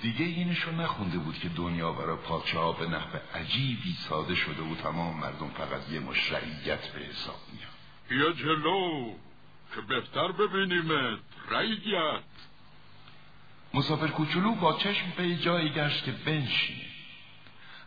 [0.01, 4.75] دیگه اینشو نخونده بود که دنیا برای پادشاه ها به نحو عجیبی ساده شده و
[4.75, 7.69] تمام مردم فقط یه مشرعیت به حساب میاد.
[8.09, 9.13] بیا جلو
[9.75, 12.23] که بهتر ببینیمت رعیت.
[13.73, 16.85] مسافر کوچولو با چشم به جایی گشت که بنشینه.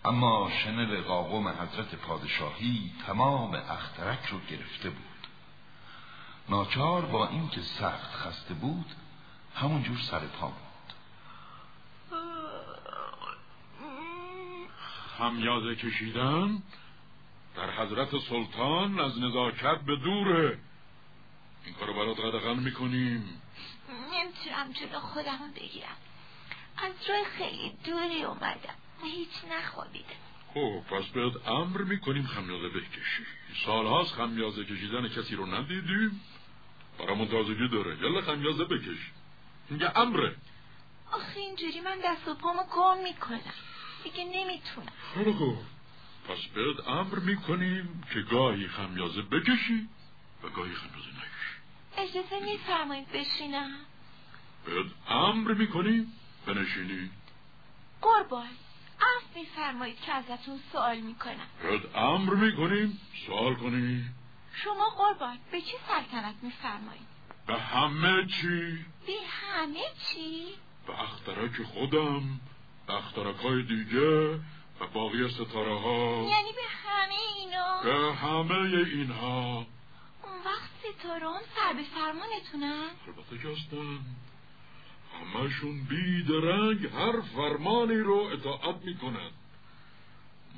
[0.04, 5.12] اما شنل قاقم حضرت پادشاهی تمام اخترک رو گرفته بود.
[6.48, 8.87] ناچار با اینکه سخت خسته بود
[9.55, 10.94] همونجور سر پا بود.
[15.18, 16.62] خمیازه کشیدن
[17.57, 20.59] در حضرت سلطان از نزاکت به دوره.
[21.64, 23.42] این کارو برات قدغن می‌کنیم.
[24.12, 25.96] نمی‌تونم جلو خودم بگیرم.
[26.76, 28.74] از راه خیلی دوری اومدم.
[29.02, 30.14] هیچ نخوابیده
[30.54, 33.26] خب پس بهت امر می‌کنیم خمیازه بکشی
[33.66, 36.20] سالهاست خمیازه کشیدن کسی رو ندیدیم.
[36.98, 37.98] برامون تازگی داره.
[37.98, 39.10] یلا خمیازه بکش
[39.70, 40.36] اینگه امره.
[41.12, 43.40] آخه اینجوری من دست و پامو کام می‌کنم.
[44.04, 44.86] دیگه نمی‌تونم.
[45.14, 45.56] خب
[46.28, 49.88] پس بهت امر می‌کنیم که گاهی خمیازه بکشی
[50.42, 51.56] و گاهی خمیازه نکشی
[51.98, 53.70] اجازه میفرمایید بشینم.
[54.66, 56.12] بهت امر می‌کنیم.
[56.46, 57.10] بنشینی
[58.02, 58.48] قربان.
[59.02, 61.46] عفو میفرمایید که ازتون سوال می‌کنم.
[61.62, 64.04] بهت امر می‌کنیم سوال کنی
[64.64, 67.12] شما قربان به چی سلطنت میفرمایید؟
[67.46, 68.84] به همه چی.
[69.06, 70.54] به همه چی؟
[70.86, 72.40] به اخترک خودم
[72.86, 74.34] به اخترک های دیگه
[74.80, 79.66] و باقی ستاره ها یعنی به همه اینا؟ به همه اینها.
[80.22, 83.98] اون وقت ستاره هم سر به فرمانتونن؟ البته که هستن.
[85.20, 89.31] همشون بیدرنگ هر فرمانی رو اطاعت می‌کنن.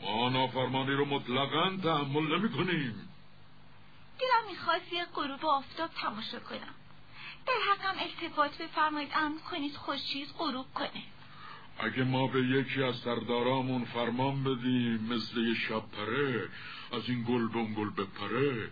[0.03, 3.09] ما نافرمانی رو مطلقا تحمل نمی کنیم
[4.19, 6.75] دلم می‌خواست یه غروب آفتاب تماشا کنم.
[7.47, 11.03] در حقم التفات بفرمایید امر کنید خوشچیز غروب کنه.
[11.79, 16.49] اگه ما به یکی از سردارامون فرمان بدیم مثل یه شب پره
[16.93, 18.71] از این گل گل بپره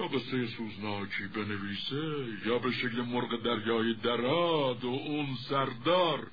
[0.00, 6.26] یا قصه سوزناکی بنویسه یا به شکل مرغ دریای دراد و اون سردار.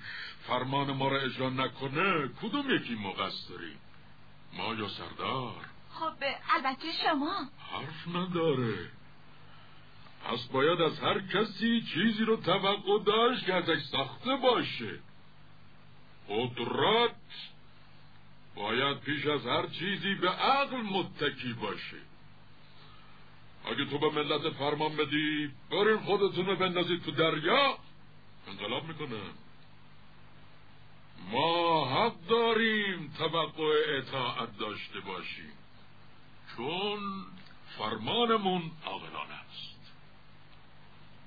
[0.48, 3.74] فرمان ما را اجرا نکنه کدوم یکی مقصری
[4.54, 6.14] ما یا سردار؟ خب
[6.56, 7.50] البته شما.
[7.72, 8.90] حرف نداره.
[10.26, 15.00] پس باید از هر کسی چیزی رو توقع داشت که ازش ساخته باشه.
[16.30, 17.16] قدرت
[18.56, 22.07] باید پیش از هر چیزی به عقل متکی باشه.
[23.72, 27.78] اگه تو به ملت فرمان بدی برین خودتون رو بندازید تو دریا.
[28.48, 29.22] انقلاب می‌کنه.
[31.32, 35.52] ما حق داریم توقع اطاعت داشته باشیم.
[36.56, 37.26] چون
[37.78, 39.94] فرمانمون عاقلانه است.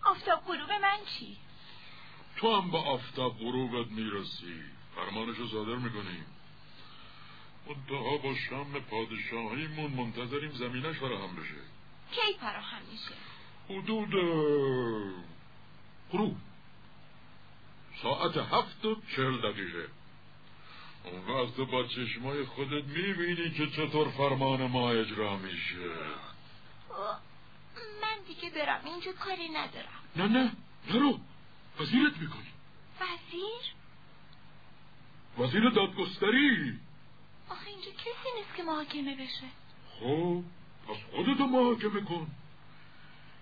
[0.04, 1.36] آفتاب غروب من چی؟
[2.36, 4.62] تو هم به آفتاب غروبت می‌رسی.
[4.94, 6.26] فرمانشو صادر می‌کنیم
[7.66, 11.69] منتها با شم پادشاهیمون منتظریم زمینش فراهم بشه.
[12.12, 13.14] کی فراهم میشه؟
[13.68, 14.10] حدود
[16.12, 16.36] غروب.
[18.02, 19.88] ساعت هفت و چهل دقیقه.
[21.04, 25.90] اون وقت با چشمای خودت می‌بینی که چطور فرمان ما اجرا میشه.
[28.02, 28.84] من دیگه برم.
[28.84, 30.00] اینجا کاری ندارم.
[30.16, 30.52] نه نه
[30.90, 31.20] نرو
[31.80, 32.52] وزیرت می‌کنی.
[33.00, 33.74] وزیر؟
[35.38, 36.78] وزیر دادگستری.
[37.50, 39.46] آخه اینجا کسی نیست که محاکمه بشه.
[40.00, 40.42] خب
[40.90, 42.26] پس خودتو محاکمه کن.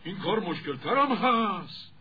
[0.04, 1.92] این کار مشکل ترم هست.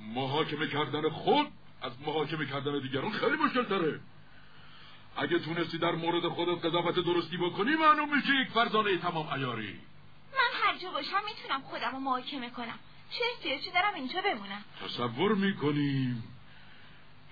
[0.00, 1.46] محاکمه کردن خود
[1.82, 4.00] از محاکمه کردن دیگران خیلی مشکل تره
[5.16, 9.80] اگه تونستی در مورد خودت قضاوت درستی بکنی معلوم میشه یک فرزانه تمام ایاری
[10.32, 12.78] من هر جا باشم می‌تونم خودم رو محاکمه کنم.
[13.10, 16.24] چه احتیاجی دارم اینجا بمونم؟ تصور می‌کنیم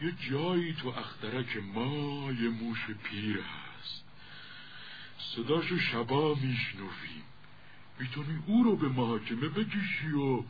[0.01, 3.66] یه جایی تو اخترک ما یه موش پیر هست.
[5.19, 7.25] صداشو شبا میشنویم.
[8.01, 10.45] می‌تونی او رو به محاکمه بکشی و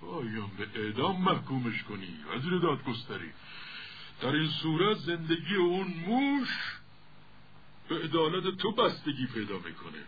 [0.00, 3.32] گاهیم به اعدام محکومش کنی وزیر دادگستری.
[4.20, 6.48] در این صورت زندگی اون موش
[7.88, 10.04] به عدالت تو بستگی پیدا می‌کنه.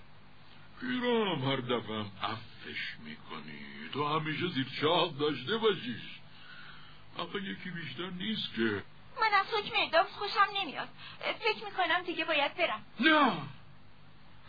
[0.80, 3.60] پیرام هر دفعه هم افش می‌کنی.
[3.92, 6.02] تو همیشه زیر چاق داشته باشیش.
[7.18, 8.82] آقا یکی بیشتر نیست که
[9.20, 10.88] من از حکم اعدام خوشم نمیاد.
[11.18, 12.82] فکر می‌کنم دیگه باید برم.
[13.00, 13.32] نه!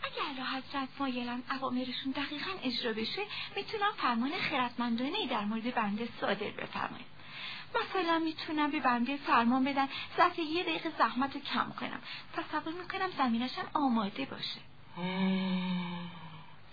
[0.02, 3.22] اگر اعلی حضرت مایلن اوامرشون دقیقا اجرا بشه
[3.56, 7.06] می‌تونم فرمان خیرتمندانه در مورد بنده صادر بفرمایید
[7.80, 12.00] مثلا می‌تونم به بنده فرمان بدن ظرف یه دقیقه زحمت رو کم کنم.
[12.32, 14.60] تصور می‌کنم زمینشم آماده باشه.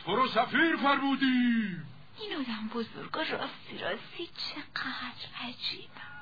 [0.05, 1.77] تو رو سفیر فرمودی.
[2.21, 6.18] این آدم بزرگ و راستی راستی چقدر عجیبم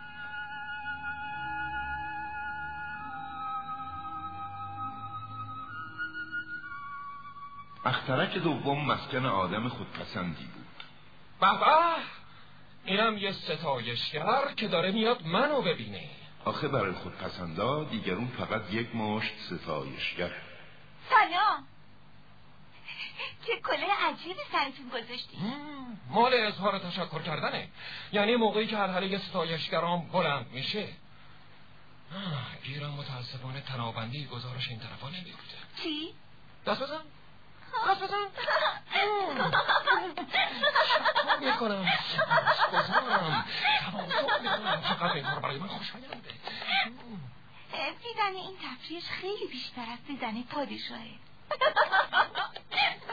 [7.87, 10.83] اخترک دوم مسکن آدم خودپسندی بود.
[11.39, 11.95] بابا
[12.85, 16.09] اینم یه ستایشگر که داره میاد منو ببینه.
[16.45, 20.31] آخه برای خودپسندا دیگرون فقط یک مشت ستایشگر.
[21.09, 21.67] سلام.
[23.47, 25.37] چه کله عجیبی سرتون گذاشتی.
[26.09, 27.67] مال اظهار تشکر کردنه.
[28.11, 30.87] یعنی موقعی که هلهله ستایشگرام بلند میشه.
[32.15, 35.57] آه، گیرم متاسفانه تنابندی گزارش این طرفا نمیبوده.
[35.83, 36.13] چی؟
[36.65, 37.01] دست بزن.
[41.39, 41.85] می‌کنم
[42.57, 43.45] سپاسگزارم
[43.91, 46.17] تواضع می‌کنم چقدر این کار برای من خوشاینده
[48.03, 51.11] دیدن این تفریش خیلی بیشتر از دیدن پادشاهه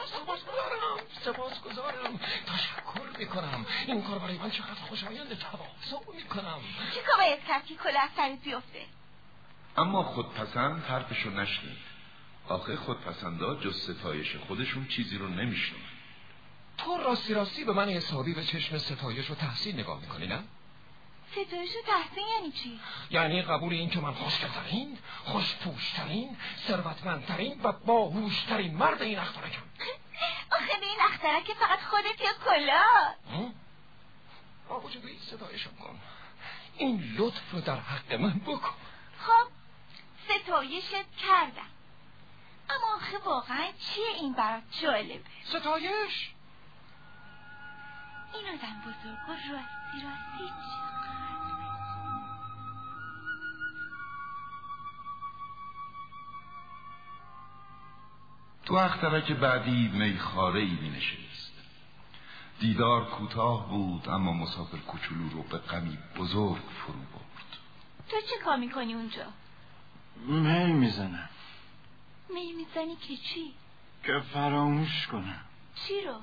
[0.05, 6.59] سپاسگزارم سپاسگزارم تشکر می‌کنم این کار برای من چقدر خوشاینده تواضع می‌کنم
[6.93, 8.85] چی که باید کرد که کله از سرت بیفته
[9.77, 11.94] اما خودپسند حرفشو نشنید.
[12.49, 15.81] آخه خودپسندا جز ستایش خودشون چیزی رو نمیشنون
[16.77, 20.43] تو راستی راستی به من حسابی به چشم ستایش و تحسین نگاه می‌کنی نه؟
[21.31, 22.79] ستایش و تحسین یعنی چی؟
[23.09, 29.61] یعنی قبول این که من خوشگلترین خوشپوشترین ثروتمندترین و باهوشترین مرد این اخترکم
[30.57, 32.83] آخه به این اخترک فقط خودت یا کلا؟
[34.69, 35.99] با وجود این ستایشم کن
[36.77, 38.73] این لطف رو در حق من بکن
[39.19, 39.47] خب
[40.25, 41.74] ستایشت کردم
[42.69, 46.31] اما آخه واقعا چیه این برات جالبه؟ ستایش؟
[48.33, 50.95] این آدم بزرگ و راستی راستی چقدر
[58.65, 61.51] تو اخترک بعدی میخاره ای می نشست
[62.59, 67.59] دیدار کوتاه بود اما مسافر کوچولو رو به غمی بزرگ فرو برد.
[68.09, 69.25] تو چه کار می‌کنی اونجا؟
[70.27, 71.29] می می‌زنم
[72.29, 73.53] می می‌زنی که چی؟
[74.03, 75.41] که فراموش کنم
[75.75, 76.21] چی رو؟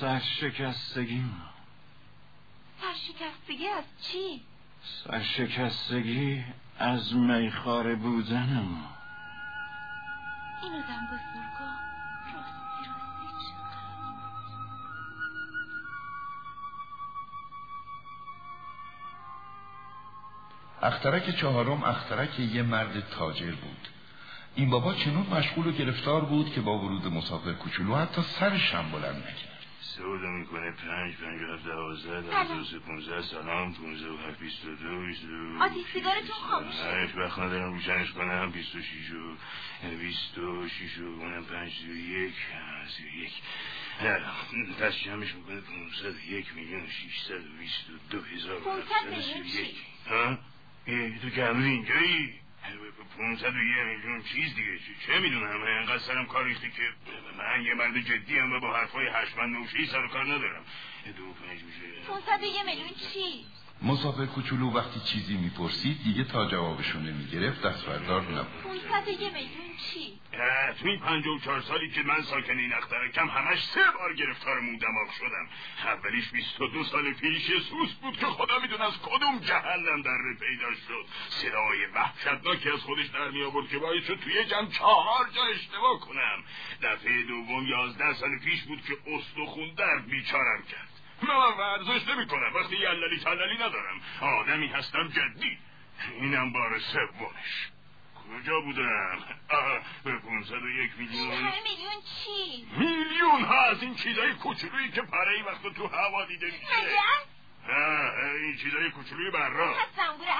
[0.00, 1.48] سرشکستگیم رو
[2.80, 4.42] سرشکستگی از چی؟
[5.04, 6.44] سرشکستگی
[6.78, 8.84] از میخاره بودنم
[10.62, 11.70] این آدم بزرگا
[12.34, 13.78] راستی راستی چقدر
[20.82, 23.88] اخترک چهارم اخترک یه مرد تاجر بود
[24.58, 28.90] این بابا چنون مشغول و گرفتار بود که با ورود مسافر کوچولو حتی سرش هم
[28.90, 34.16] بلند نکرد سودا می‌کنه پنج پنج هفت دوازده دوازده و سه پونزده سلام پونزده و
[34.16, 36.84] هفت بیست و دو بیست و دو آتیش سیگارتون خاموشه.
[36.84, 39.36] هشت وقت ندارم روشنش کنم بیست و شیش و
[40.00, 42.34] بیست و شیش و اونم پنج سی و یک
[42.96, 43.32] سی و یک
[44.80, 48.70] پس جمعش می‌کنه پونزد و یک میلیون و شیشصد و بیست و دو هزار و
[48.70, 49.74] هفتصد و سی و یک؟
[50.10, 50.38] ها؟
[51.22, 52.34] تو که هنوز اینجایی
[53.16, 54.78] پونصد و یه میلیون چیز دیگه.
[54.78, 56.82] چه, چه می‌دونم؟ انقدر سرم کار ریخته که
[57.38, 60.64] من یه مرد جدی هم و با حرفای هشمند نوشی سر و کار ندارم.
[61.16, 62.06] دو پنج میشه.
[62.08, 63.46] 501 میلیون چی؟
[63.82, 70.18] مسافر کوچولو وقتی چیزی می‌پرسید دیگه تا جوابشو نمی‌گرفت دست بردار نبود 501 میلیون چی؟
[70.32, 74.14] اه، تو این پنج و چهار سالی که من ساکن این اخترکم همش سه بار
[74.14, 75.48] گرفتار مودماغ شدم.
[75.84, 80.02] اولیش بیست و دو سال پیش یه سوس بود که خدا میدون از کدوم جهنم
[80.02, 81.06] در پیدا شد.
[81.28, 86.00] صدای وحشتناکی از خودش در می آورد که باعث شد توی جمع چهار جا اشتباه
[86.00, 86.44] کنم.
[86.82, 90.97] دفعه دوم یازده سال پیش بود که استخون درد بیچارم کرد.
[91.22, 94.00] من ورزش نمی کنم وقتی یللی تللی ندارم.
[94.20, 95.58] آدمی هستم جدی.
[96.20, 97.68] اینم بار سومش.
[98.28, 99.18] کجا بودم؟
[100.04, 101.28] به 501 میلیون.
[101.28, 106.58] میلیون چی؟ میلیون ها از این چیزای کوچولویی که پره وقت تو هوا دیده میشه.
[108.44, 109.74] این چیزای کوچولوی برا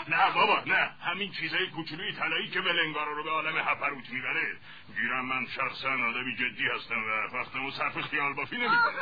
[0.09, 0.91] نه بابا نه.
[1.05, 4.57] همین چیزای کوچولوی طلایی که ولنگارا رو به عالم هپروت می‌بره.
[5.01, 8.93] گیرم من شخصا آدمی جدی هستم و وقتمو صرف خیال بافی نمی‌کنم.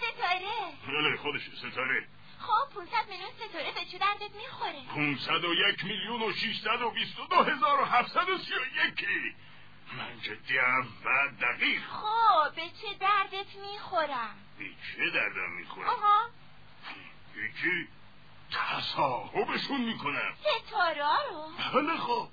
[0.00, 0.72] ستاره.
[0.88, 2.08] بله خودش ستاره.
[2.38, 9.06] خب 500 میلیون ستاره به چه دردت می‌خوره؟ 501 میلیون و 622 هزار و 731
[9.98, 11.82] من جدیم و دقیق.
[11.82, 16.30] خب به چه دردت می‌خورم؟ به چه دردم می‌خورم؟ آها.
[17.36, 17.88] یکی
[18.52, 20.34] تصاحبشون می‌کنم.
[20.40, 22.28] ستاره رو؟ بله خب.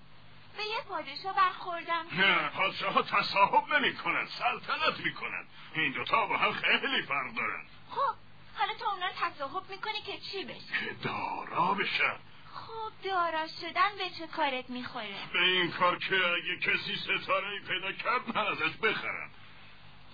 [0.58, 2.06] به یه پادشاه برخوردم.
[2.12, 5.46] نه پادشاه ها تصاحب نمی‌کنن سلطنت می‌کنن
[5.76, 7.66] این دوتا با هم خیلی فرق دارن.
[7.90, 8.16] خب
[8.58, 12.16] حالا تو اونا تصاحب می‌کنی که چی بشه؟ که دارا بشن.
[12.54, 17.60] خب دارا شدن به چه کارت می‌خوره؟ به این کار که اگه کسی ستاره ای
[17.60, 19.30] پیدا کرد من ازش بخرم.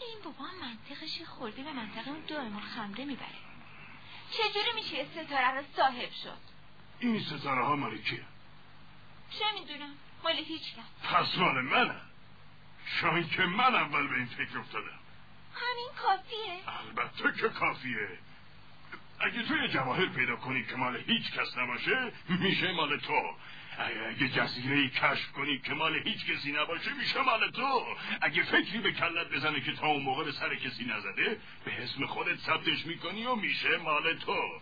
[0.02, 3.44] این بابا منطقش یه خورده به منطقه اون دائم خمره می‌بره.
[4.32, 6.38] چجوری میشه ستاره رو صاحب شد؟
[7.00, 8.26] این ستاره ها مال کیه؟
[9.40, 11.12] چه می‌دونم؟ مال هیچ کس.
[11.14, 11.96] پس مال منه
[13.02, 15.00] شاید که من اول به این فکر افتادم.
[15.56, 16.60] همین کافیه.
[16.90, 18.08] البته که کافیه.
[19.20, 23.36] اگه توی جواهر پیدا کنی که مال هیچ کس نباشه میشه مال تو.
[23.78, 27.86] اگه- اگه جزیره ای کشف کنی که مال هیچ کسی نباشه میشه مال تو.
[28.22, 32.06] اگه فکری به کلت بزنه که تا اون موقع به سر کسی نزده به اسم
[32.06, 34.62] خودت ثبتش می‌کنی و میشه مال تو.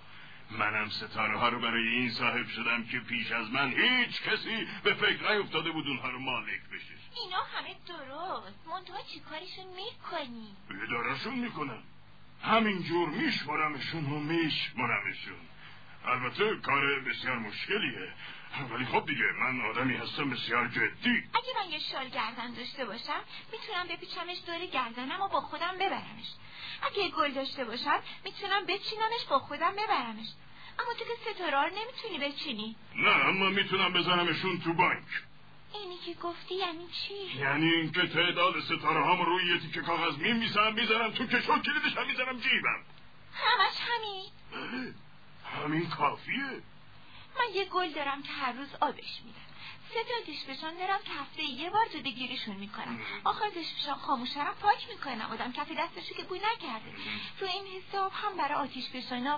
[0.59, 4.93] منم ستاره ها رو برای این صاحب شدم که پیش از من هیچ کسی به
[4.93, 6.93] فکر نیفتاده بود اونها رو مالک بشه.
[7.23, 8.67] اینا همه درست.
[8.67, 11.83] منتها چی کارشون می‌کنی؟ ادارشون می‌کنم.
[12.43, 15.39] همینجور میشمرمشون و میشمرمشون
[16.05, 18.13] البته کار بسیار مشکلیه.
[18.71, 21.23] ولی خب دیگه من آدمی هستم بسیار جدی.
[21.33, 23.21] اگه من یه شال گردن داشته باشم
[23.51, 26.33] می‌تونم بپیچمش دور گردنم و با خودم ببرمش.
[26.81, 30.27] اگه گل داشته باشم می‌تونم بچینمش با خودم ببرمش.
[30.79, 32.75] اما تو که ستاره رو نمی‌تونی بچینی.
[32.95, 35.07] نه اما می‌تونم بزنمشون تو بانک.
[35.73, 40.73] اینی که گفتی یعنی چی؟ یعنی اینکه تعداد ستاره هام روی یه تیکه کاغذ میمیسم
[40.73, 42.83] می‌زنم تو کشو کلیدش هم می‌زنم جیبم.
[43.33, 44.25] همش همین.
[45.57, 46.61] همین کافیه.
[47.39, 49.50] من یه گل دارم که هر روز آبش میدم.
[49.93, 54.87] سه تا دیشپشان دارم که هفته یه بار زوده گیریشون می‌کنم آخر دیشپشان خاموشرم پاک
[54.89, 55.31] می‌کنم.
[55.31, 56.91] آدم کف دستشو که بوی نکرده.
[57.39, 58.85] رو این حساب هم برای آتیش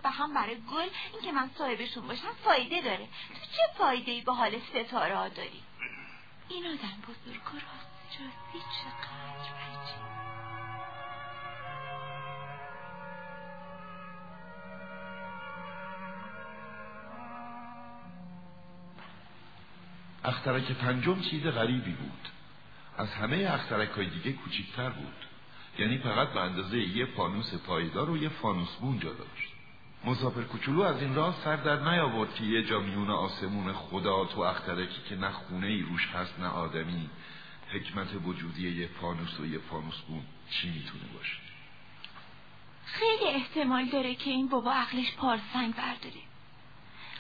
[0.03, 3.07] و هم برای گل این که من صاحبشون باشم فایده داره.
[3.29, 5.63] تو چه فایده ای به حال ستاره ها داری؟
[6.49, 8.53] این آدم بزرگ و راست چقدر
[9.59, 10.03] عجیب.
[20.23, 22.27] اخترک پنجم چیز غریبی بود.
[22.97, 25.13] از همه اخترک های دیگه کوچیکتر بود.
[25.79, 29.53] یعنی فقط به اندازه یه فانوس پایدار و یه فانوس بون جا داشت.
[30.05, 34.41] مسافر کوچولو از این راه سر در نیاورد که یه جا میون آسمون خدا تو
[34.41, 37.09] اخترکی که نه خونه ای روش هست نه آدمی.
[37.69, 41.37] حکمت وجودی یه فانوس و یه فانوس بون چی می‌تونه باشه؟
[42.85, 46.21] خیلی احتمال داره که این بابا عقلش پارسنگ برداره.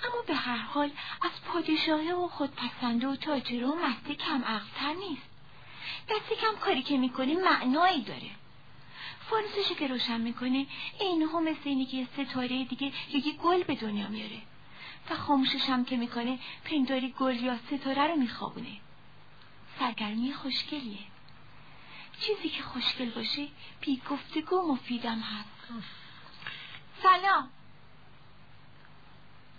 [0.03, 0.91] اما به هر حال
[1.21, 5.29] از پادشاهه و خودپسنده و تاجره و مسته کم عقلتر نیست.
[6.09, 8.29] دست کم کاری که می‌کنه معنایی داره.
[9.29, 10.67] فانوسشو که روشن می‌کنه
[10.99, 14.41] این هم مثل اینه که ستاره دیگه یا یه گل به دنیا میاره.
[15.09, 18.77] و خاموشش هم که می‌کنه پنداری گل یا ستاره رو میخوابونه.
[19.79, 20.99] سرگرمی خوشگلیه.
[22.21, 23.47] چیزی که خوشگل باشه
[23.81, 25.83] بی گفتگو مفیدم هست.
[27.03, 27.49] سلام.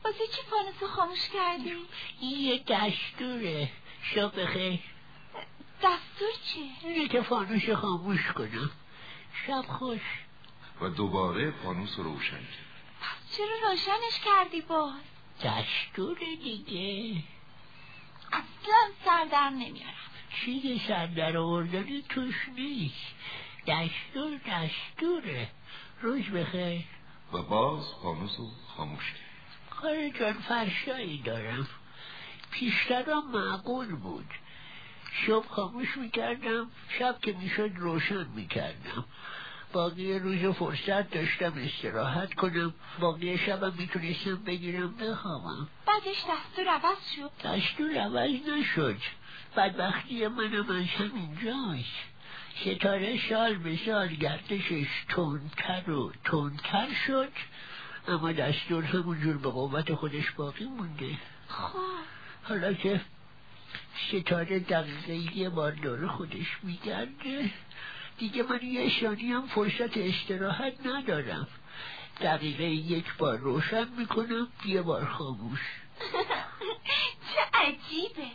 [0.05, 1.73] واسه چی فانوسو خاموش کردی؟
[2.21, 3.71] این یه دستوره.
[4.03, 4.81] شب بخیر.
[5.83, 8.71] دستور چیه؟ اینه که فانوش خاموش کنم.
[9.47, 10.01] شب خوش.
[10.81, 12.65] و دوباره فانوس رو روشن کرد
[13.01, 15.01] پس چرا روشنش کردی باز؟
[15.45, 17.23] دستور دیگه.
[18.33, 19.95] اصلا سر در نمیارم.
[20.45, 23.15] چیزی سر در آوردنی توش نیست.
[23.67, 25.51] دستور دستوره.
[26.01, 26.85] روز بخیر.
[27.33, 29.24] و باز فانوس رو خاموش کرد
[29.85, 31.69] کار جان فرشایی دارم.
[32.51, 34.27] پیشترم معقول بود.
[35.27, 39.05] صبح خاموش می‌کردم شب که می‌شد روشن می‌کردم.
[39.73, 42.75] باقی روز فرصت داشتم استراحت کنم.
[43.01, 45.69] باقی شبم می‌تونستم بگیرم بخوابم.
[45.87, 47.31] بعدش دستور عوض شد.
[47.45, 48.99] دستور عوض نشد.
[49.57, 52.15] بدبختی منم از همین جاست.
[52.61, 57.33] ستاره سال به سال گردشش تندتر و تندتر شد.
[58.09, 61.19] اما دستور همونجور به قوت خودش باقی مونده.
[61.49, 61.79] خب.
[62.43, 63.01] حالا که
[64.09, 67.51] ستاره دقیقه یه بار دور خودش میگرده
[68.19, 71.49] دیگه من یه شانی هم فرصت استراحت ندارم.
[72.21, 75.61] دقیقه یک بار روشن می‌کنم یه بار خاموش.
[77.35, 78.31] چه عجیبه.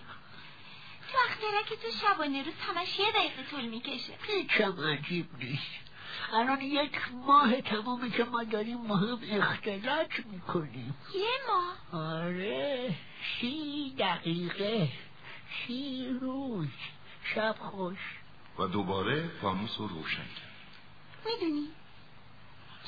[1.12, 4.14] تو اخترک تو شبانه روز همش یه دقیقه طول می‌کشه.
[4.28, 5.89] هیچم عجیب نیست.
[6.34, 10.96] الان یک ماه تمومه که ما داریم ما هم اختلاط می‌کنیم.
[11.16, 12.96] یه ماه؟ آره
[13.42, 14.90] سی دقیقه
[15.68, 16.68] سی روز.
[17.36, 18.20] شب خوش.
[18.60, 20.56] و دوباره فانوس رو روشن کرد.
[21.26, 21.68] می‌دونی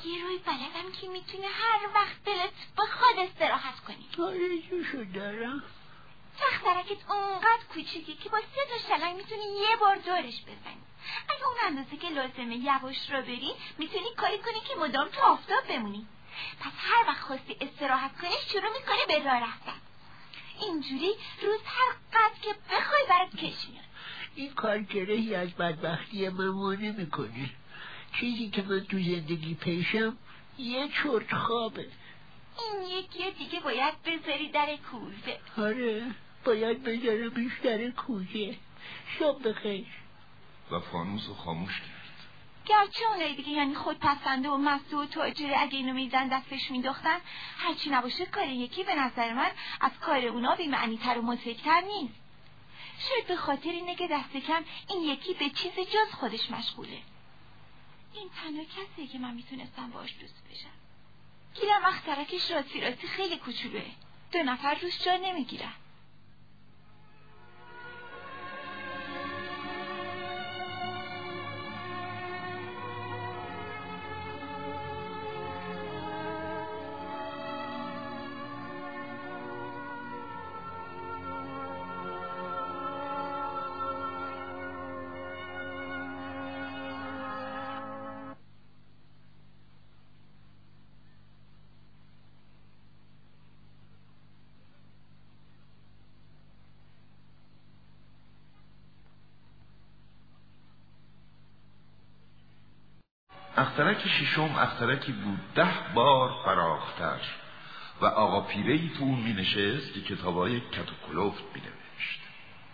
[0.05, 4.25] یه روی بلدم که می‌تونه هر وقت دلت بخواد استراحت کنی.
[4.27, 5.63] آرزوشو دارم
[6.39, 10.81] تخترکت اونقدر کوچیکی که با سه تا شلنگ می‌تونی یه بار دورش بزنی.
[11.29, 15.67] اگه اون اندازه که لازمه یواش را بری می‌تونی کاری کنی که مدام تو آفتاب
[15.69, 16.07] بمونی.
[16.59, 19.81] پس هر وقت خواستی استراحت کنی شروع می‌کنی به راه رفتن.
[20.61, 23.85] اینجوری روز هر قدر که بخوای برات کش میاد
[24.35, 27.49] این کار گرهی از بدبختی من مانع می‌کنه.
[28.19, 30.17] چیزی که من تو زندگی پیشم
[30.57, 31.87] یه چرت خوابه.
[32.59, 35.39] این یکی دیگه باید بذاری در کوزه.
[35.57, 36.03] آره
[36.45, 38.55] باید بذارمش در کوزه.
[39.19, 39.85] شب بخیر.
[40.71, 42.01] و فانوس رو خاموش کرد.
[42.65, 47.19] گرچه دیگه یعنی خود پسنده و و تاجره اگه اینو میزن دستش مینداختن
[47.57, 49.51] هرچی نباشه کار یکی به نظر من
[49.81, 52.13] از کار اونا بیمعنی تر و مزهکتر نیست.
[53.09, 57.01] شاید به خاطر اینه که دست کم این یکی به چیز جز خودش مشغوله.
[58.13, 60.69] این تنها کسیه که من می‌تونستم باش دوست بشم.
[61.61, 63.85] گیرم اخترکش راستی راستی خیلی کوچولوه.
[64.31, 65.73] دو نفر روش جا نمی‌گیرن.
[103.81, 107.19] اخترک ششم اخترکی بود ده بار فراختر
[108.01, 112.19] و آقا پیره ای تو اون می نشست که کتابای کت و کلوفت می نوشت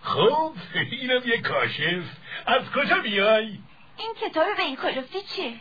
[0.01, 0.53] خب
[0.91, 2.03] اینم یه کاشف
[2.45, 3.59] از کجا میای؟
[3.97, 5.53] این کتاب به این کلفتی چیه؟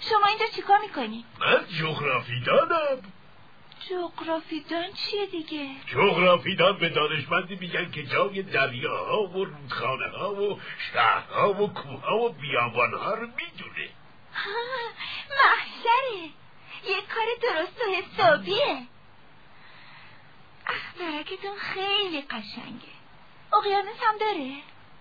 [0.00, 3.02] شما اینجا چیکار می‌کنی؟ من جغرافی دانم
[3.90, 10.60] جغرافیدان چیه دیگه؟ جغرافی دان به دانشمندی میگن که جای دریاها و رودخانه ها و
[10.92, 14.01] شهرها و کوه و بیابانها رو می‌دونه
[15.30, 16.30] محشره
[16.84, 18.86] یه کار درست و حسابیه
[20.66, 22.92] اخترکتون خیلی قشنگه
[23.52, 24.56] اقیانوس هم داره؟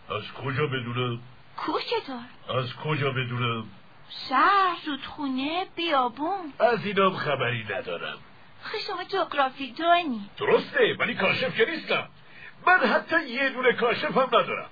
[0.10, 1.20] از کجا بدونم؟
[1.58, 3.70] کوه چطور؟ از کجا بدونم؟
[4.30, 8.18] شهر، رودخونه، بیابون از اینام خبری ندارم
[8.64, 12.10] خب شما جغرافی دانی درسته ولی کاشف که نیستم
[12.68, 14.70] من حتی یه دونه کاشف هم ندارم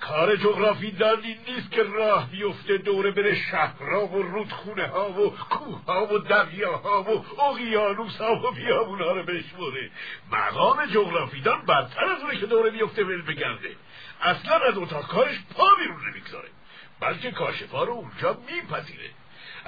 [0.00, 5.84] کار جغرافی دانی نیست که راه بیفته دوره بره شهرها و رودخونه ها و کوه
[5.84, 9.90] ها و دریاها و اقیانوس ها و بیابون ها رو بشموره.
[10.32, 13.76] مقام جغرافیدان بدتر از اونه که دوره بیفته ول بگرده.
[14.22, 16.48] اصلا از اتاق کارش پا بیرون نمی‌گذاره
[17.00, 19.10] بلکه کاشفا رو اونجا میپذیره.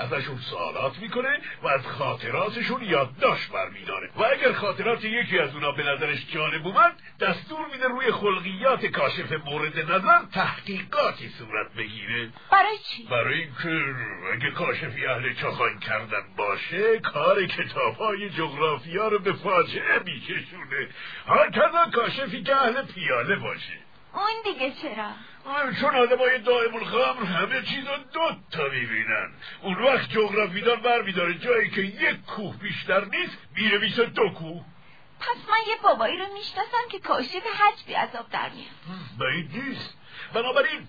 [0.02, 5.82] ازشون سوالات می‌کنه و از خاطراتشون یادداشت برمیداره و اگر خاطرات یکی از اونا به
[5.82, 13.04] نظرش جالب اومد دستور میده روی خلقیات کاشف مورد نظر تحقیقاتی صورت بگیره برای چی؟
[13.10, 13.94] برای اینکه
[14.32, 20.88] اگه کاشفی اهل چاخان کردن باشه کار کتاب های جغرافیا رو به فاجعه میکشونه
[21.26, 23.78] هرکذا کاشفی که اهل پیاله باشه
[24.14, 25.10] اون دیگه چرا؟
[25.80, 29.30] چون آدمای دائم الخمر همه چیز رو دو تا می‌بینن.
[29.62, 31.34] اون وقت جغرافیدان بر میداره.
[31.34, 34.64] جایی که یک کوه بیشتر نیست میره دو کوه.
[35.20, 38.98] پس من یه بابایی رو می‌شناسم که کاشف حج بی عذاب در میاد.
[39.18, 39.98] بعید نیست.
[40.34, 40.86] بنابراین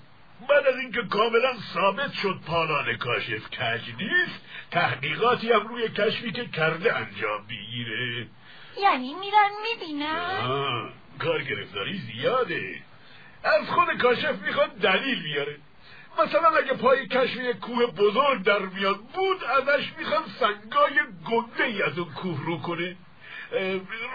[0.49, 4.41] بعد از اینکه کاملا ثابت شد پالان کاشف کج نیست
[4.72, 8.28] تحقیقاتی هم روی کشفی که کرده انجام می‌گیره.
[8.82, 10.89] یعنی میرن می‌بینن؟
[11.20, 12.82] کار گرفتاری زیاده.
[13.43, 15.57] از خود کاشف می‌خواد دلیل بیاره.
[16.19, 21.83] مثلا اگه پای کشف یک کوه بزرگ در میاد بود ازش می‌خواد سنگای گنده ای
[21.83, 22.95] از اون کوه رو کنه.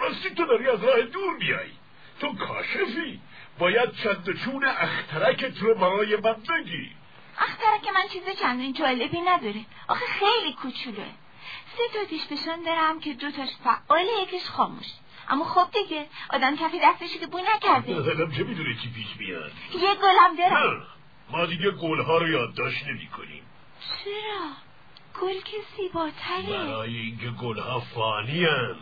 [0.01, 1.73] راستی تو داری از راه دور میایی
[2.19, 3.21] تو کاشفی.
[3.59, 6.91] باید چند چون اخترکت رو برای من بگی.
[7.37, 9.65] اخترک من چیز چندین جالبی نداره.
[9.87, 11.09] آخه خیلی کوچولوه
[11.77, 12.21] سه تا دیش
[12.65, 14.85] دارم که دو تاش فعال یکیش خاموش.
[15.29, 17.93] اما خب دیگه آدم کفی دستش که بو نکرده.
[17.93, 20.87] حالا چه می‌دونه چی پیش میاد؟ یه گلم دارم
[21.29, 23.43] ما دیگه گلها رو یادداشت نمی کنیم
[24.03, 24.49] چرا؟
[25.21, 26.67] گل که زیباتره.
[26.67, 28.75] برای اینکه گلها فانی هن.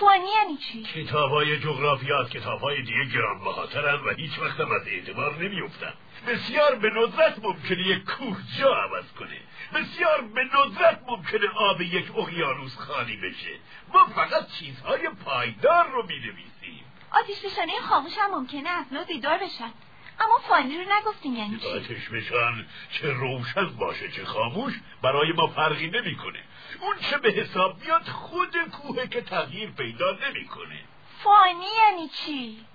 [0.00, 4.86] فانی یعنی چی؟ کتاب های جغرافیات کتاب های دیگه گرانبهاترن و هیچ وقت هم از
[4.86, 5.92] اعتبار نمیافتن.
[6.28, 9.40] بسیار به ندرت ممکنه یک کوه جا عوض کنه.
[9.74, 13.58] بسیار به ندرت ممکنه آب یک اقیانوس خالی بشه.
[13.94, 19.38] ما فقط چیزهای پایدار رو می نویسیم آتیش نشانه خاموش هم ممکنه از نو بیدار
[19.38, 19.72] بشن.
[20.20, 25.46] اما فانی رو نگفتیم یعنی چی؟ آتش بشن چه روشن باشه چه خاموش برای ما
[25.46, 26.38] فرقی نمی‌کنه.
[26.80, 30.80] اون چه به حساب میاد خود کوه که تغییر پیدا نمی‌کنه.
[31.22, 32.66] فانی یعنی چی؟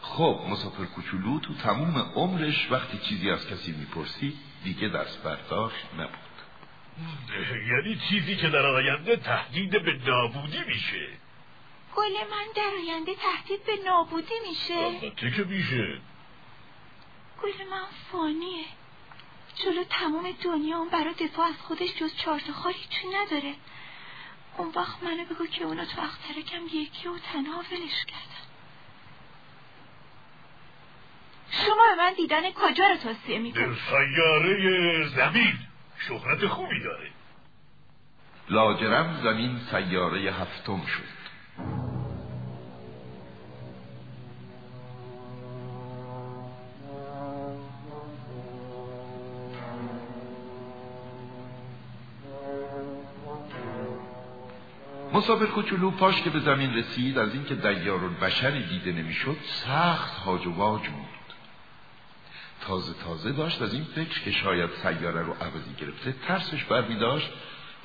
[0.00, 6.24] خب مسافر کوچولو تو تموم عمرش وقتی چیزی از کسی می‌پرسی دیگه دست برداشت نبود.
[7.72, 11.08] یعنی چیزی که در آینده تهدید به نابودی میشه.
[11.96, 14.74] گل من در آینده تهدید به نابودی میشه.
[14.74, 16.00] البته که میشه.
[17.42, 18.64] گل من فانیه.
[19.64, 23.54] جلو تمام دنیا اون برای دفاع از خودش جز چهار تا خار هیچی نداره.
[24.58, 28.44] اون وقت منو بگو که اونا تو اخترکم یکی و تنها ولش کردن.
[31.50, 35.58] شما به من دیدن کجا رو توصیه در می‌کنید سیاره زمین.
[36.08, 37.10] شهرت خوبی داره.
[38.50, 41.24] لاجرم زمین سیاره هفتم شد.
[55.12, 60.46] مسافر کوچولو پاش که به زمین رسید از اینکه دیار بشری دیده نمی‌شد سخت هاج
[60.46, 61.23] و واج بود.
[62.66, 63.62] تازه تازه داشت.
[63.62, 67.30] از این فکر که شاید سیاره رو عوضی گرفته ترسش برمی داشت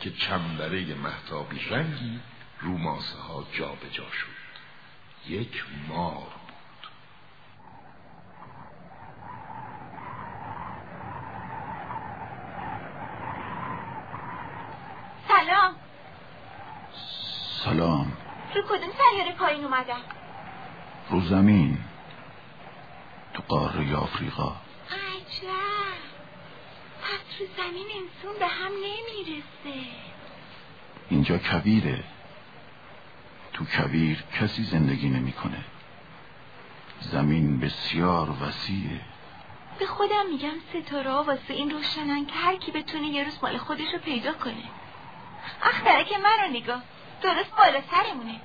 [0.02, 2.20] که چنبره محتابی رنگی
[2.60, 4.40] رو ماسه ها جا به جا شد.
[5.28, 6.90] یک مار بود.
[15.28, 15.76] سلام.
[17.66, 18.18] سلام.
[18.56, 20.02] رو کدوم سیاره پایین اومدن
[21.10, 21.78] رو زمین.
[23.34, 24.56] تو قاره آفریقا.
[24.92, 26.00] عجب.
[27.02, 29.90] پس رو زمین انسون به هم نمی‌رسه.
[31.10, 32.04] اینجا کبیره.
[33.54, 35.64] تو کبیر کسی زندگی نمی‌کنه.
[37.02, 39.00] زمین بسیار وسیعه.
[39.80, 43.94] به خودم میگم ستاره واسه این روشنن که هر کی بتونه یه روز مال خودش
[43.94, 44.64] رو پیدا کنه.
[45.64, 46.82] اخترک من رو نگاه.
[47.22, 48.40] درست بالا سرمونه.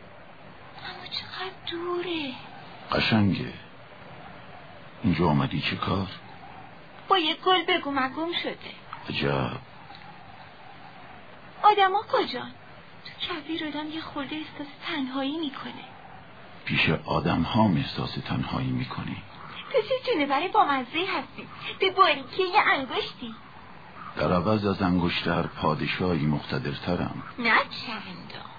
[0.84, 2.32] اما چقدر دوره.
[2.92, 3.52] قشنگه.
[5.04, 6.08] اینجا آمدی چه کار؟
[7.08, 8.58] با یه گل بگو مگم شده.
[9.08, 9.56] عجب
[11.62, 12.50] آدما کجان
[13.04, 15.84] تو کبیر آدم یه خورده احساس تنهایی می‌کنه.
[16.64, 19.22] پیش آدم ها احساس تنهایی می‌کنی.
[19.72, 21.48] تو چه جونور با مزه هستی؟
[21.80, 23.34] به باریکی یه انگشتی.
[24.16, 27.22] در عوض از انگشتر پادشاهی مقتدرترم.
[27.38, 28.50] نه چندان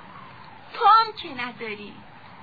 [0.73, 1.93] پام که نداری.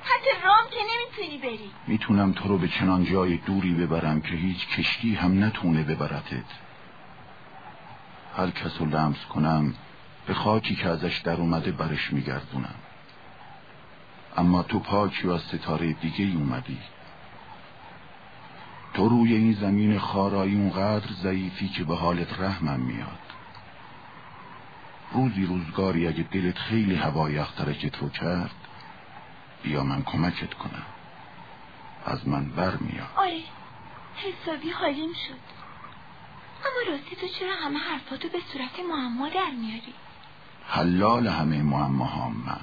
[0.03, 1.70] حتی رام که نمی‌تونی بری.
[1.86, 6.44] می‌تونم تو رو به چنان جای دوری ببرم که هیچ کشتی هم نتونه ببرتت.
[8.36, 9.74] هر کس رو لمس کنم
[10.26, 12.74] به خاکی که ازش در اومده برش میگردونم.
[14.36, 16.78] اما تو پاکی و از ستاره دیگه اومدی.
[18.94, 23.18] تو روی این زمین خارایی اونقدر ضعیفی که به حالت رحمم میاد.
[25.12, 28.61] روزی روزگاری اگه دلت خیلی هوای اخترکت رو کرد
[29.62, 30.86] بیا من کمکت کنم؟
[32.06, 33.42] از من بر میاد آره.
[34.16, 35.52] حسابی حالیم شد.
[36.60, 39.94] اما راستی تو چرا همه حرفاتو به صورت معما در میاری؟
[40.68, 42.60] حلال همه معماهام من.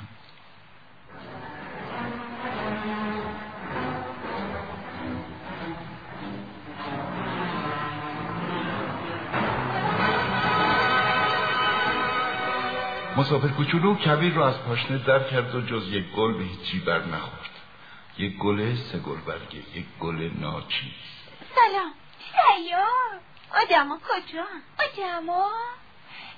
[13.20, 16.99] مسافر کوچولو کبیر رو از پاشنه در کرد و جز یک گل به هیچی بر
[16.99, 17.49] نخورد.
[18.17, 20.91] یک گل سه گل برگه یک گل ناچیز.
[21.55, 21.93] سلام.
[22.32, 23.20] سیار
[23.61, 24.45] آدما کجا؟
[24.80, 25.49] آدما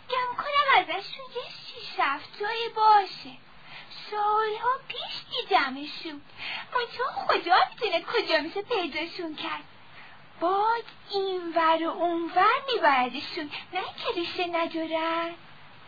[0.09, 3.37] گم کنم ازشون یه شیش هفتایی باشه.
[4.11, 6.21] سالها پیش دیدمشون.
[6.73, 9.63] منتها خدا می‌تونه کجا میشه پیداشون کرد.
[10.39, 13.49] باد این ور و اون ور میبردشون.
[13.73, 15.35] نه که ریشه ندارن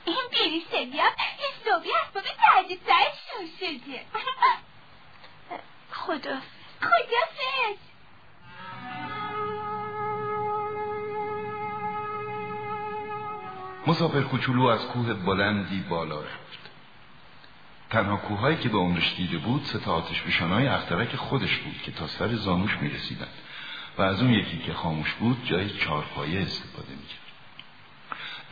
[0.06, 4.02] این بیریشگی هم حسابی اسباب تردید سرشون شده.
[5.92, 6.38] خدا.
[6.82, 7.78] خدا فکر
[13.88, 16.44] مسافر کوچولو از کوه بلندی بالا رفت.
[17.90, 21.92] تنها کوههایی که به عمرش دیده بود سه تا آتش های اخترک خودش بود که
[21.92, 23.28] تا سر زانوش می رسیدن
[23.98, 27.23] و از اون یکی که خاموش بود جای چارپایه استفاده می کرد.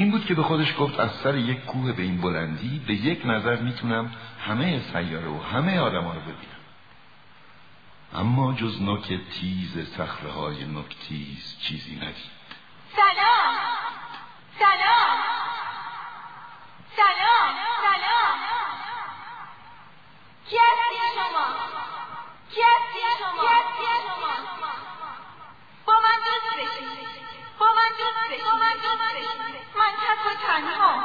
[0.02, 3.22] این بود که به خودش گفت از سر یک کوه به این بلندی به یک
[3.26, 4.14] نظر می‌تونم
[4.48, 6.62] همه سیاره و همه آدم ها رو ببینم.
[8.14, 12.32] اما جز نوک تیز سخره های نکتیز چیزی ندید.
[12.96, 13.56] سلام!
[14.60, 15.18] سلام!
[16.96, 17.56] سلام!
[17.82, 18.40] سلام!
[20.50, 21.48] کی هستی شما؟
[22.50, 23.44] کی هستی شما؟
[23.78, 24.34] کی شما؟
[25.86, 27.31] با من دوست بشید
[27.62, 29.30] با من بشید با من بشید
[29.78, 30.96] من تک و تنها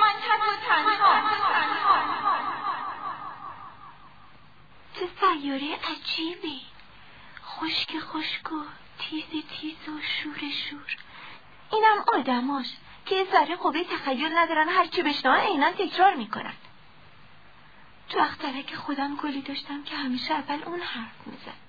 [0.00, 0.48] من تنها
[4.94, 6.60] چه سیاره عجیبی.
[7.46, 8.64] خشک خشک و
[8.98, 10.96] تیز تیز و شور شور.
[11.72, 12.66] اینم آدماش
[13.06, 16.54] که ذره قوه تخیل ندارن هرچی بشنوان عینا تکرار می‌کنن.
[18.08, 21.67] تو اخترک خودم گلی داشتم که همیشه اول اون حرف می‌زد.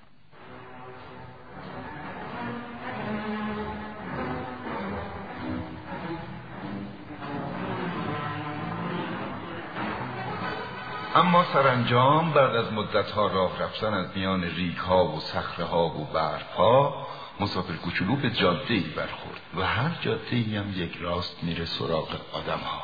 [11.14, 16.04] اما سرانجام بعد از مدتها راه رفتن از میان ریک ها و صخره ها و
[16.04, 17.06] برف ها
[17.40, 22.08] مسافر کوچولو به جاده ای برخورد و هر جاده ای هم یک راست میره سراغ
[22.32, 22.82] آدم ها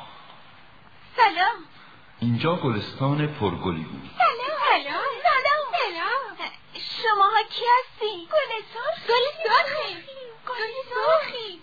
[1.16, 1.57] سلام.
[2.20, 4.11] اینجا گلستان پرگلی بود.
[4.18, 4.59] سلام.
[4.68, 5.05] سلام.
[5.22, 5.66] سلام.
[5.72, 9.95] سلام شماها کی هستی؟ گل سرخ گل سرخی
[10.47, 11.61] گل سرخی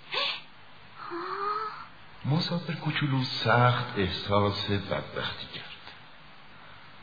[2.26, 5.63] مسافر کوچولو سخت احساس بدبختی کرد.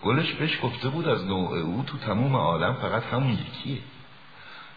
[0.03, 3.83] گلش بهش گفته بود از نوع او تو تموم عالم فقط همون یکیه.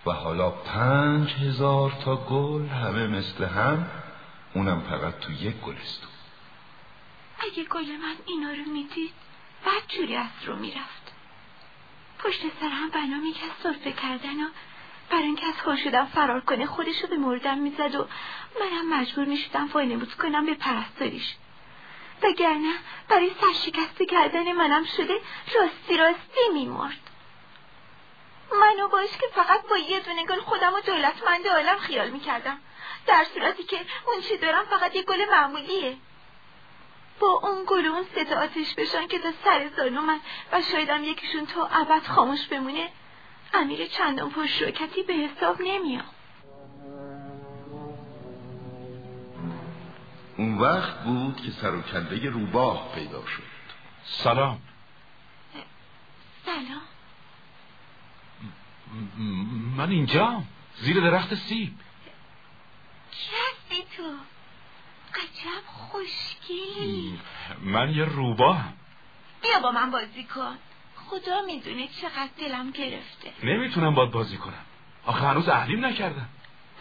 [0.05, 3.87] و حالا پنج هزار تا گل همه مثل هم
[4.53, 6.09] اونم فقط تو یک گلستون.
[7.39, 9.13] اگه گل من اینا رو می‌دید
[9.65, 11.13] بعد جوری از رو می‌رفت.
[12.19, 14.47] پشت سر هم بنا می‌کرد صرفه کردن و
[15.09, 18.07] برای اینکه از خورشیدم فرار کنه خودش رو به مردم می‌زد و
[18.59, 19.67] منم مجبور می‌شدم
[19.99, 21.35] بود کنم به پرستاریش.
[22.23, 22.73] وگرنه
[23.09, 25.21] برای سرشکسته کردن منم شده
[25.55, 26.99] راستی راستی میمرد.
[28.51, 32.59] منو باش که فقط با یه دونه گل خودم و دولتمند عالم خیال می‌کردم.
[33.07, 35.97] در صورتی که اون چی دارم فقط یه گل معمولیه.
[37.19, 40.19] با اون گل اون سه آتش بشن که تا سر زانو من
[40.51, 42.89] و شایدم یکیشون تا ابد خاموش بمونه
[43.53, 46.05] امیر چندان پرشوکتی به حساب نمیام
[50.43, 53.43] اون وقت بود که سر و کنده روباه پیدا شد.
[54.03, 54.61] سلام.
[56.45, 56.81] سلام.
[59.77, 60.43] من اینجا
[60.75, 61.73] زیر درخت سیب.
[63.11, 64.03] کی هستی تو؟
[65.13, 67.19] عجب خوشگلی.
[67.61, 68.63] من یه روباه
[69.41, 70.57] بیا با من بازی کن.
[70.95, 73.33] خدا می‌دونه چقدر دلم گرفته.
[73.43, 74.65] نمی‌تونم باد بازی کنم.
[75.05, 76.29] آخه هنوز اهلیم نکردم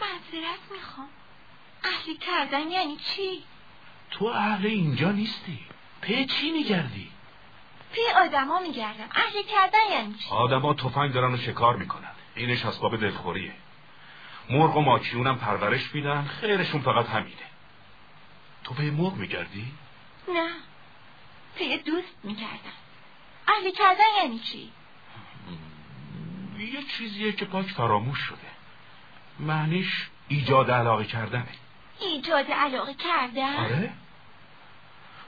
[0.01, 1.09] معذرت می‌خوام.
[1.83, 3.43] اهلی کردن یعنی چی؟
[4.13, 5.59] تو اهل اینجا نیستی.
[6.01, 7.11] پی چی میگردی؟
[7.93, 9.07] پی آدما میگردم.
[9.11, 12.11] اهلی کردن یعنی چی؟ آدما تفنگ دارن و شکار می‌کنن.
[12.35, 13.53] اینش اسباب دلخوریه.
[14.49, 16.25] مرغ و ماکیونم پرورش میدن.
[16.25, 17.35] خیرشون فقط همینه.
[18.63, 19.71] تو پی مرغ میگردی؟
[20.27, 20.49] نه.
[21.55, 22.73] پی دوست میگردم
[23.47, 24.71] اهلی کردن یعنی چی؟
[26.59, 28.37] یه چیزیه که پاک فراموش شده.
[29.39, 31.47] معنیش ایجاد علاقه کردنه.
[31.99, 33.93] ایجاد علاقه کردن؟ آره.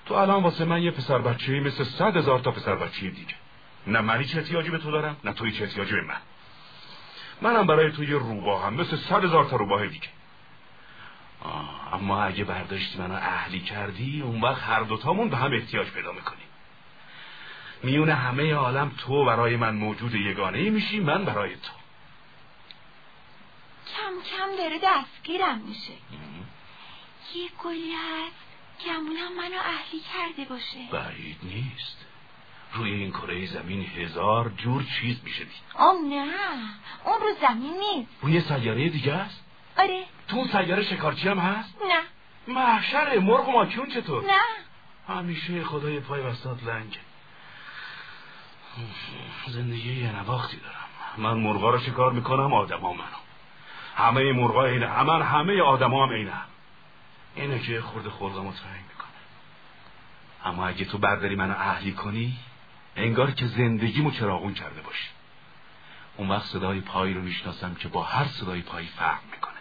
[0.06, 3.36] تو الان واسه من یه پسر بچه مثل صد هزار تا پسر بچه دیگه.
[3.88, 6.22] نه منی چه احتیاجی به تو دارم نه توی چه احتیاجی به من.
[7.41, 10.08] منم برای تو یه روباه هم مثل صد هزار تا روباه دیگه.
[11.41, 16.12] آه، اما اگه برداشتی منو اهلی کردی اون وقت هر دوتامون به هم احتیاج پیدا
[16.12, 16.47] می‌کنیم.
[17.84, 21.72] میون همه عالم تو برای من موجود یگانه میشی من برای تو.
[23.97, 25.93] کم کم داره دستگیرم میشه.
[27.36, 28.44] یه گلی هست.
[28.86, 30.78] گمونم منو اهلی کرده باشه.
[30.91, 32.05] بعید نیست.
[32.73, 35.63] روی این کره زمین هزار جور چیز میشه دید.
[35.76, 36.34] آم نه
[37.05, 38.11] اون رو زمین نیست.
[38.21, 39.43] روی سیاره دیگه است؟
[39.78, 40.03] آره.
[40.28, 42.01] تو سیاره شکارچی هم هست؟ نه.
[42.53, 45.15] محشره مرغ و ماکیون چطور؟ نه.
[45.15, 46.97] همیشه خدای پای وسط لنگ
[49.47, 50.76] زندگی یه نواختی دارم.
[51.17, 53.05] من مرغا رو شکار می‌کنم آدما منو.
[53.95, 56.34] همه مرغا اینه همه همه آدما هم اینه
[57.36, 59.09] که خورده خورده مطمئن می‌کنه.
[60.45, 62.38] اما اگه تو برداری منو اهلی کنی
[62.95, 65.09] انگار که زندگیمو چراغون کرده باشی.
[66.17, 69.55] اون وقت صدای پایی رو می‌شناسم که با هر صدای پایی فرق می‌کنه.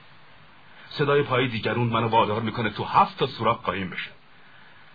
[0.89, 4.11] صدای پایی دیگرون منو وادار می‌کنه تو هفت تا سوراخ قایم بشه.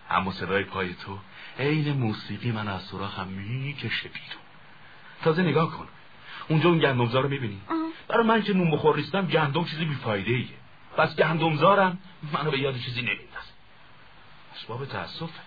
[0.10, 1.20] اما صدای پای تو
[1.60, 4.44] عین موسیقی من از سراخم می‌کشه بیرون.
[5.24, 5.88] تازه نگاه کن.
[6.48, 7.62] اونجا اون گندمزار رو می‌بینی؟
[8.08, 10.59] برای من که نون بخور نیستم گندم چیزی بیفایده ایه
[11.00, 12.00] پس گندمزارم.
[12.34, 13.52] منو به یاد چیزی نمیندازه
[14.56, 15.40] اسباب تاسفه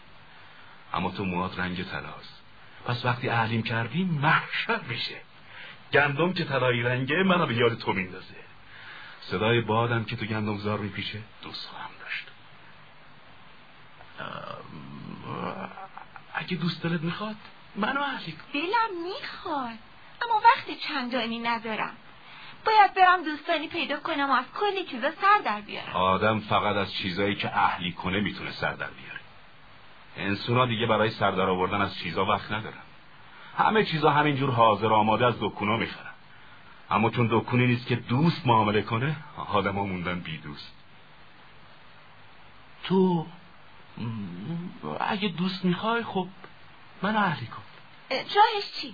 [0.95, 2.43] اما تو موات رنگ طلاست.
[2.87, 5.21] پس وقتی اهلیم کردی محشر میشه.
[5.93, 8.35] گندم که طلایی رنگه منو به یاد تو میندازه.
[9.21, 12.27] صدای بادم که تو گندمزار میپیچه دوست هم داشت.
[16.35, 17.37] اگه دوست دلت می‌خواد
[17.77, 18.45] منو اهلی کن.
[18.53, 19.79] دلم می‌خواد
[20.23, 21.97] اما وقت چندانی ندارم.
[22.67, 25.93] باید برم دوستانی پیدا کنم و از کلی چیزا سر در بیارم.
[25.93, 29.21] آدم فقط از چیزایی که اهلی کنه می‌تونه سر در بیاره.
[30.17, 32.83] انسونا دیگه برای سردر آوردن از چیزا وقت ندارن.
[33.59, 36.13] همه چیزا همینجور حاضر آماده از دکونا می‌خرن.
[36.91, 39.17] اما چون دکونی نیست که دوست معامله کنه
[39.49, 40.75] آدم ها موندن بی دوست.
[42.85, 43.27] تو
[45.01, 46.29] اگه دوست می‌خوای خب
[47.03, 47.63] من اهلی کن.
[48.11, 48.93] جایش چیه؟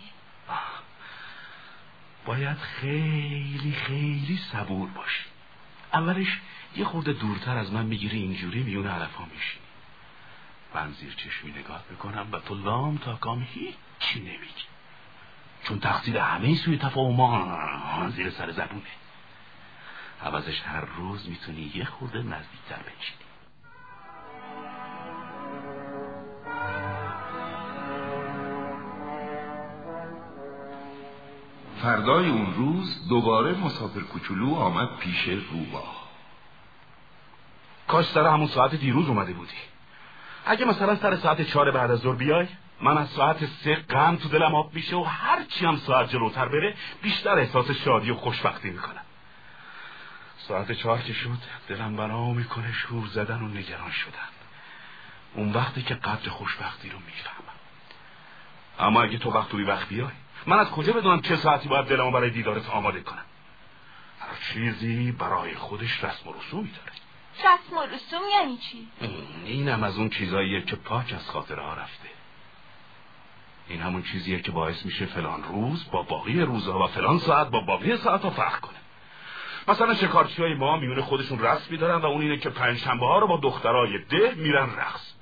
[2.29, 5.25] باید خیلی خیلی صبور باشی.
[5.93, 6.41] اولش
[6.77, 9.59] یه خورده دورتر از من می‌گیری اینجوری میون علفا میشی
[10.75, 14.65] من زیر چشمی نگاه می‌کنم و تو لام تا کام هیچی نمیگی.
[15.65, 18.83] چون تقصیر همه سوی تفاهم زیر سر زبونه.
[20.23, 23.28] عوضش هر روز می‌تونی یه خورده نزدیکتر بچینی
[31.83, 35.85] فردای اون روز دوباره مسافر کوچولو آمد پیش روبا.
[37.89, 39.53] کاش سر همون ساعت دیروز اومده بودی.
[40.47, 42.47] اگه مثلا سر ساعت چهار بعد از ظهر بیای
[42.81, 46.49] من از ساعت سه غم تو دلم آب میشه و هر چی هم ساعت جلوتر
[46.49, 49.03] بره بیشتر احساس شادی و خوشبختی می‌کنم.
[50.39, 54.29] ساعت چهار که شد دلم بنا می‌کنه شور زدن و نگران شدن.
[55.35, 57.59] اون وقتی که قدر خوشبختی رو می‌فهمم.
[58.79, 60.11] اما اگه تو وقت وقت بیای
[60.47, 63.25] من از کجا بدونم چه ساعتی باید دلمو برای دیدارت آماده کنم؟
[64.21, 66.93] هر چیزی برای خودش رسم و رسومی داره.
[67.39, 68.89] رسم و رسوم یعنی چی؟
[69.45, 72.09] اینم از اون چیزاییه که پاک از خاطره ها رفته.
[73.69, 77.61] این همون چیزیه که باعث میشه فلان روز با باقی روزها و فلان ساعت با
[77.61, 78.79] باقی ساعت ها فرق کنه.
[79.69, 83.27] مثلا شکارچی های ما میونه خودشون رسمی دارن و اون اینه که پنجشنبه ها رو
[83.27, 85.13] با دخترای ده میرن رقص.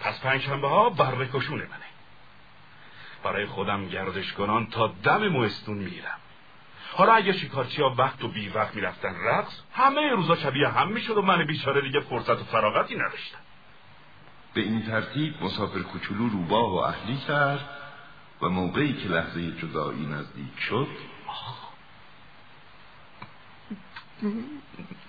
[0.00, 1.81] پس پنجشنبه ها برکشونه منه
[3.24, 6.18] برای خودم گردش کنان تا دم موستون میرم.
[6.92, 11.16] حالا اگه شکارچی ها وقت و بی وقت می‌رفتن رقص همه روزا شبیه هم می‌شد
[11.16, 13.38] و من بیچاره دیگه فرصت و فراغتی نداشتم.
[14.54, 17.68] به این ترتیب مسافر کوچولو روباه و اهلی کرد
[18.42, 20.88] و موقعی که لحظه جدایی نزدیک شد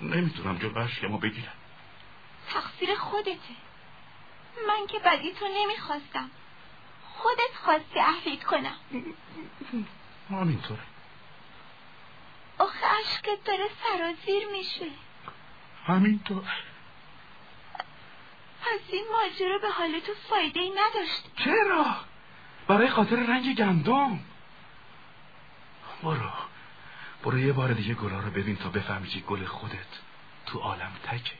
[0.01, 1.53] نمی‌تونم جلو اشکمو بگیرم.
[2.49, 3.55] تقصیر خودته.
[4.67, 6.29] من که بدی تو نمی‌خواستم.
[7.17, 8.75] خودت خواستی اهلیت کنم.
[10.29, 10.81] همینطوره.
[12.57, 14.85] آخه عشقت داره سرازیر میشه.
[15.85, 16.43] همینطور.
[18.61, 21.31] پس این ماجرا به حال تو فایده ای نداشت.
[21.35, 21.95] چرا؟
[22.67, 24.19] برای خاطر رنگ گندم.
[26.03, 26.31] برو.
[27.23, 29.99] برو یه بار دیگه گلا رو ببین تا بفهمی که گل خودت
[30.45, 31.33] تو عالم تکه.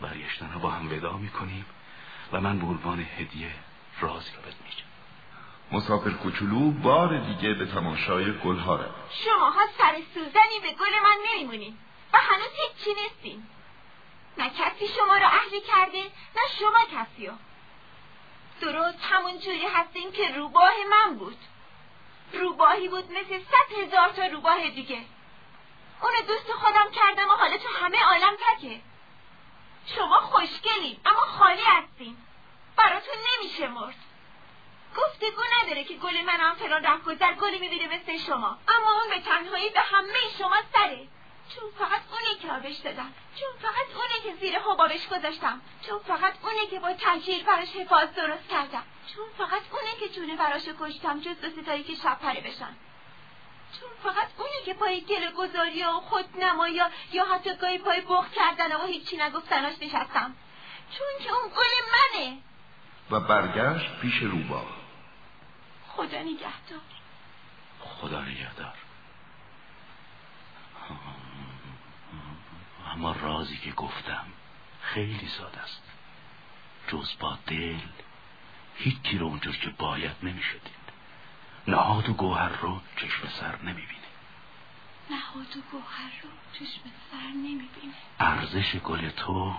[0.00, 1.64] برگشتن رو با هم ودا می‌کنیم.
[2.32, 3.54] و من به عنوان هدیه
[4.00, 4.86] رازی رو بهت میگم.
[5.72, 9.12] مسافر کوچولو بار دیگه به تماشای گلها رفت.
[9.24, 11.78] شماها سر سوزنی به گل من نمیمونین.
[12.12, 13.46] و هنوز هیچی نیستین.
[14.38, 16.02] نه کسی شما رو اهلی کرده
[16.36, 17.34] نه شما کسی رو
[18.60, 21.38] درست همون جوری هستین که روباه من بود.
[22.32, 25.00] روباهی بود مثل صد هزار تا روباه دیگه.
[26.02, 28.80] اونو دوست خودم کردم و حالا تو همه عالم تکه.
[29.94, 32.16] شما خوشگلین اما خالی هستین.
[32.76, 33.94] براتون نمیشه مرد.
[34.96, 38.58] گفتگو نداره که گل من هم فلان رفت گذر گلی می‌بینه مثل شما.
[38.68, 41.08] اما اون به تنهایی به همه شما سره.
[41.54, 43.14] چون فقط اونه که آبش دادم.
[43.40, 45.60] چون فقط اونه که زیر حبابش گذاشتم.
[45.86, 48.84] چون فقط اونه که با تنجیر براش حفاظ درست کردم.
[49.14, 52.76] چون فقط اونه که جونه براش کشتم جز دو ستایی که شب پره بشن.
[53.72, 58.30] چون فقط اونه که پای گل گذاری و خود نمایا یا حتی گاهی پای بخ
[58.34, 60.34] کردن و هیچی نگفتناش نشستم.
[60.90, 62.38] چون که اون گل منه.
[63.10, 64.66] و برگشت پیش روبا
[65.88, 66.80] خدا نگهدار.
[67.80, 68.74] خدا نگهدار.
[72.92, 74.26] اما رازی که گفتم
[74.82, 75.82] خیلی ساده است.
[76.88, 77.78] جز با دل
[78.76, 80.75] هیچی رو اونجور که باید نمی‌شدید
[81.68, 84.06] نهاد و گوهر رو چشم سر نمی‌بینه.
[85.10, 87.94] نهاد و گوهر رو چشم سر نمی‌بینه.
[88.20, 89.56] ارزش گل تو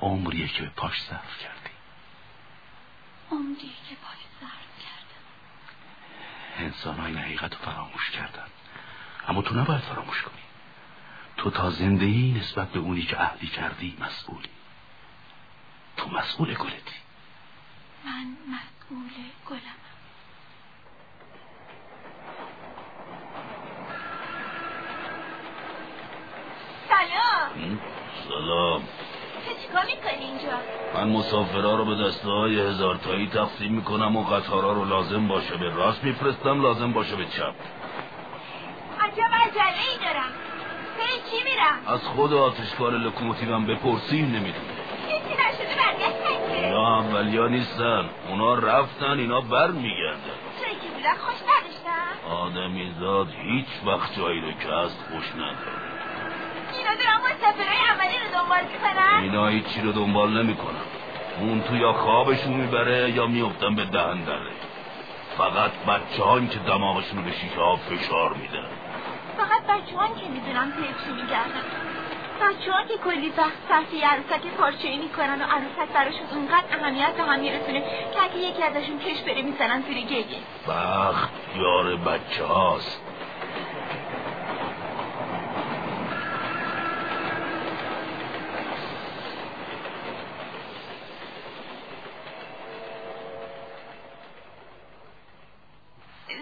[0.00, 1.74] عمریه که به پاش صرف کردی.
[3.30, 5.24] عمریه که پاش صرف کردم.
[6.56, 8.46] انسان های حقیقت رو فراموش کردن.
[9.28, 10.42] اما تو نباید فراموش کنی.
[11.36, 14.48] تو تا زندگی نسبت به اونی که عهدی کردی مسئولی.
[15.96, 16.96] تو مسئول گلتی.
[18.04, 19.10] من مسئول
[19.46, 19.60] گلم
[28.28, 28.82] سلام.
[29.62, 30.58] چیکار می‌کنی اینجا؟
[30.94, 35.56] من مسافرها رو به دسته های هزار تایی تقسیم می‌کنم و قطارا رو لازم باشه
[35.56, 37.54] به راست میفرستم لازم باشه به چپ.
[39.00, 40.32] عجب عجله ای دارم.
[40.98, 44.70] سر چی میرم؟ از خود آتشکار لکوموتیوم بپرسی نمی‌دونه
[45.08, 48.08] کسی نشده برگشتن اینا اولیا نیستن.
[48.28, 50.20] اونا رفتن اینا بر میگردن
[50.60, 55.89] جایی که خوش نداشتم؟ آدمی زاد هیچ وقت جایی رو که هست خوش نداره.
[56.94, 60.84] دارم مسافرهای عملی رو دنبال می‌کنن اینا هیچی رو دنبال نمی‌کنن
[61.40, 64.52] اون تو یا خوابشون می‌بره یا میفتن به دهن دره
[65.38, 68.68] فقط بچه هایی که دماغشون رو به شیشه ها فشار میدن.
[69.36, 71.64] فقط بچه که می‌دونم پی چی میگردن.
[72.40, 77.22] بچه که کلی وقت صرف یه عروسک پارچه‌ای می‌کنن و عروسک براشون اونقدر اهمیت به
[77.22, 83.09] هم میرسونه که اگه یکی ازشون کش بره می‌زنن زیر گریه بخت یار بچه هاست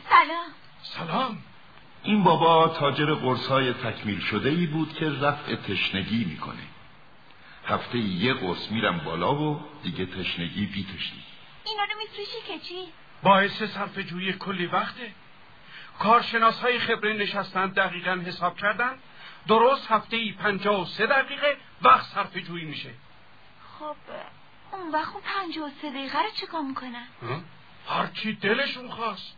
[0.09, 0.51] سلام.
[0.83, 1.39] سلام.
[2.03, 6.63] این بابا تاجر قرصای تکمیل شده ای بود که رفع تشنگی می‌کنه.
[7.67, 11.23] هفته یه قرص میرم بالا و دیگه تشنگی بی تشنگی
[11.65, 12.93] اینا رو میفروشی که چی؟
[13.23, 15.13] باعث صرف جویی کلی وقته.
[15.99, 18.99] کارشناس های خبره نشستن دقیقا حساب کردن.
[19.49, 22.91] درست هفته ای پنجاه و سه دقیقه وقت صرف جویی میشه.
[23.79, 23.97] خب
[24.73, 27.07] اون وقت اون پنجاه و سه دقیقه رو چیکار می‌کنن؟
[27.89, 29.37] هرچی دلشون خواست.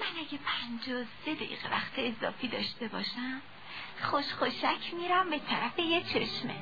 [0.00, 3.40] من اگه پنجاه و سه دقیقه وقت اضافی داشته باشم
[4.02, 6.54] خوش خوشک میرم به طرف یه چشمه.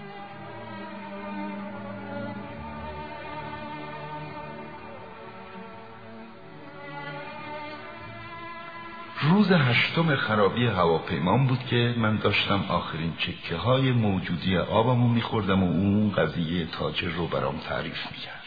[9.23, 15.67] روز هشتم خرابی هواپیمان بود که من داشتم آخرین چکه های موجودی آبمو میخوردم و
[15.67, 18.45] اون قضیه تاجر رو برام تعریف می‌کرد.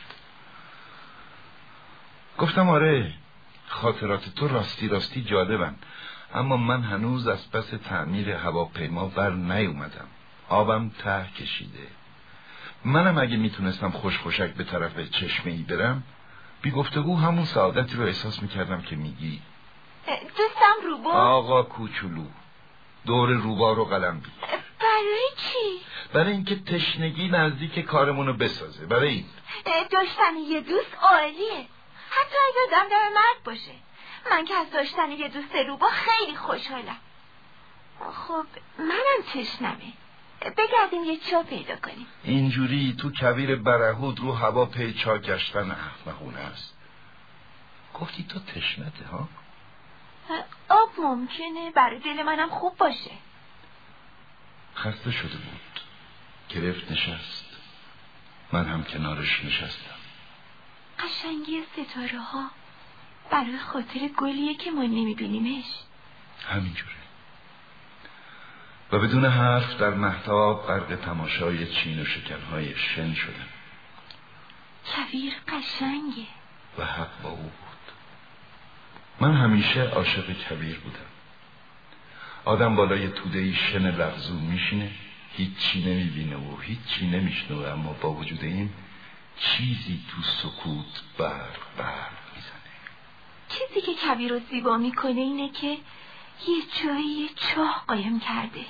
[2.37, 3.13] گفتم آره
[3.67, 5.75] خاطرات تو راستی راستی جالبن.
[6.33, 10.07] اما من هنوز از پس تعمیر هواپیما بر نیومدم.
[10.49, 11.87] آبم ته کشیده.
[12.85, 16.03] منم اگه می‌تونستم خوش خوشک به طرف چشمه ای برم
[16.61, 19.41] بی گفتگو همون سعادتی رو احساس می‌کردم که میگی.
[20.37, 22.25] دوستم روبا آقا کوچولو
[23.05, 24.29] دور روبا رو قلم بی
[24.79, 25.81] برای چی؟
[26.13, 28.85] برای اینکه تشنگی نزدیک کارمونو بسازه.
[28.85, 29.25] برای این.
[29.91, 31.67] داشتن یه دوست عالیه.
[32.19, 33.75] حتی اگه آدم دم مرد باشه.
[34.31, 36.97] من که از داشتن یه دوست روبا خیلی خوشحالم.
[37.99, 38.45] خب
[38.79, 39.93] منم تشنمه.
[40.41, 42.07] بگردیم یه چا پیدا کنیم.
[42.23, 46.77] اینجوری تو کویر برهود رو هوا پیچا گشتن احمقونه است.
[47.93, 49.27] گفتی تو تشنته ها؟
[50.69, 53.11] آب ممکنه برای دل منم خوب باشه.
[54.75, 55.81] خسته شده بود.
[56.49, 57.45] گرفت نشست.
[58.51, 59.96] من هم کنارش نشستم.
[60.99, 62.49] قشنگی ستاره ها
[63.31, 65.65] برای خاطر گلیه که ما نمیبینیمش.
[66.49, 66.91] همینجوره.
[68.91, 73.47] و بدون حرف در محتاب غرق تماشای چین و شکنهای شن شدم
[74.95, 76.27] کویر قشنگه.
[76.77, 77.51] و حق با او بود.
[79.19, 80.99] من همیشه عاشق کبیر بودم.
[82.45, 84.91] آدم بالای توده شن لغزو میشینه
[85.33, 88.69] هیچی نمی‌بینه و هیچی نمیشنوه اما با وجود این
[89.39, 92.71] چیزی تو سکوت برق برق می‌زنه.
[93.49, 95.67] چیزی که کبیر رو زیبا می‌کنه اینه که
[96.47, 98.65] یه جایی چاه قایم کرده.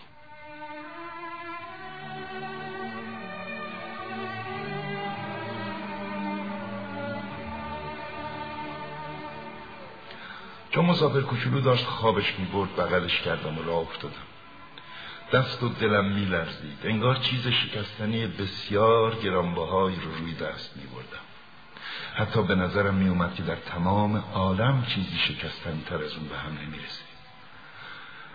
[10.72, 14.27] چون مسافر کوچولو داشت خوابش می‌برد بغلش کردم و راه افتادم.
[15.34, 16.80] دست و دلم میلرزید.
[16.84, 21.28] انگار چیز شکستنی بسیار گرانبهایی رو روی دست میبردم.
[22.16, 26.58] حتی به نظرم میومد که در تمام عالم چیزی شکستنی تر از اون به هم
[26.58, 27.04] نمی‌رسه.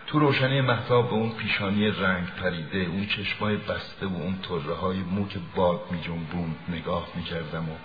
[0.07, 4.97] تو روشنی محتاب به اون پیشانی رنگ پریده اون چشمای بسته و اون طره های
[4.97, 7.75] مو که باد می جنبوند نگاه می کردم و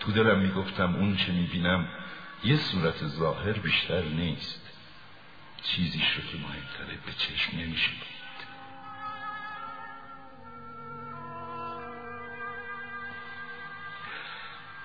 [0.00, 1.88] تو دلم می گفتم اون چه می بینم
[2.44, 4.60] یه صورت ظاهر بیشتر نیست.
[5.62, 7.90] چیزیش رو که مهمتره به چشم نمیشه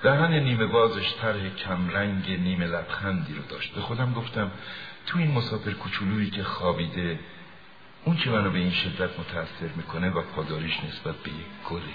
[0.03, 3.73] دهن نیمه بازش طرح کمرنگ نیمه لبخندی رو داشت.
[3.73, 4.51] به خودم گفتم
[5.05, 7.19] تو این مسافر کوچولویی که خوابیده
[8.05, 11.93] اون که منو به این شدت متاثر می‌کنه و پاداریش نسبت به یک گله.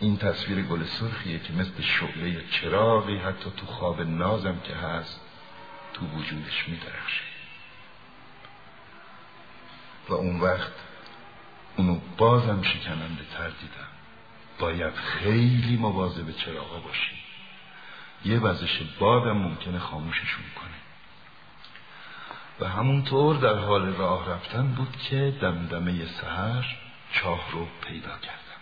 [0.00, 5.20] این تصویر گل سرخیه که مثل شعله چراغی حتی تو خواب نازم که هست
[5.94, 7.22] تو وجودش میدرخشه.
[10.08, 10.72] و اون وقت
[11.76, 13.91] اونو بازم شکننده تر دیدم.
[14.62, 17.12] باید خیلی مواظب چراغا باشی
[18.24, 20.78] یه وزش بادم ممکنه خاموششون کنه.
[22.60, 26.76] و همونطور در حال راه رفتن بود که دمدمه سهر
[27.12, 28.60] چاه رو پیدا کردم.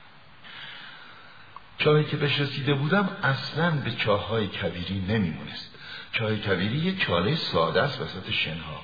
[1.78, 5.74] چاهی که بهش رسیده بودم اصلا به چاه های کبیری نمیمونست.
[6.12, 8.80] چاه کبیری یه چاله ساده است وسط شنها.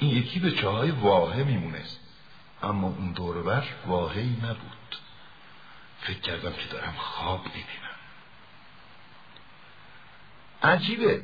[0.00, 2.00] این یکی به چاه های واهه میمونست.
[2.62, 4.77] اما اون دوربر واهی نبود.
[6.00, 7.64] فکر کردم که دارم خواب می‌بینم.
[10.62, 11.22] عجیبه.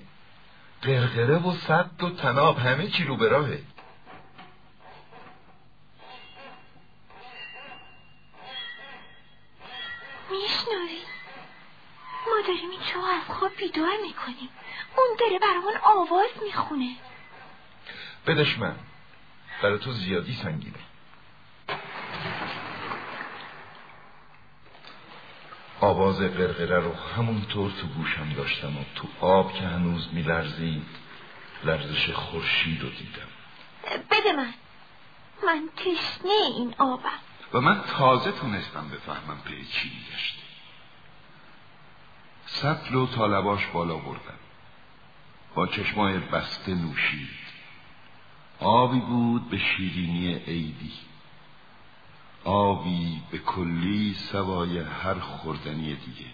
[0.83, 3.63] قرقره و صد و تناب همه چی رو به راهه.
[10.31, 11.03] میشنوی؟
[12.27, 14.49] ما داریم این چوه از خواب بیدار می‌کنیم.
[14.97, 16.97] اون داره برامون آواز می‌خونه.
[18.27, 18.77] بدش من.
[19.63, 20.79] برای تو زیادی سنگینه.
[25.85, 30.87] آواز قرقره رو همونطور تو گوشم داشتم و تو آب که هنوز میلرزید
[31.65, 33.29] لرزش خورشید رو دیدم.
[34.11, 34.55] بده من.
[35.47, 37.09] من تشنه این آبم.
[37.53, 40.43] و من تازه تونستم بفهمم به چی میگشتی
[42.47, 44.39] سطل و طالباش بالا بردم.
[45.55, 47.29] با چشمای بسته نوشید.
[48.61, 50.93] آبی بود به شیرینی عیدی.
[52.45, 56.27] آبی به کلی سوای هر خوردنی دیگه.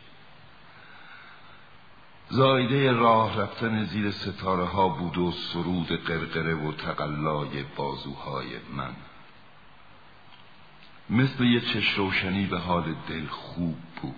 [2.28, 8.46] زایده راه رفتن زیر ستاره ها بود و سرود قرقره و تقلای بازوهای
[8.76, 8.96] من.
[11.10, 14.14] مثل یه چش روشنی به حال دل خوب بود.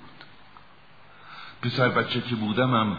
[1.62, 2.98] پسر بچه که بودمم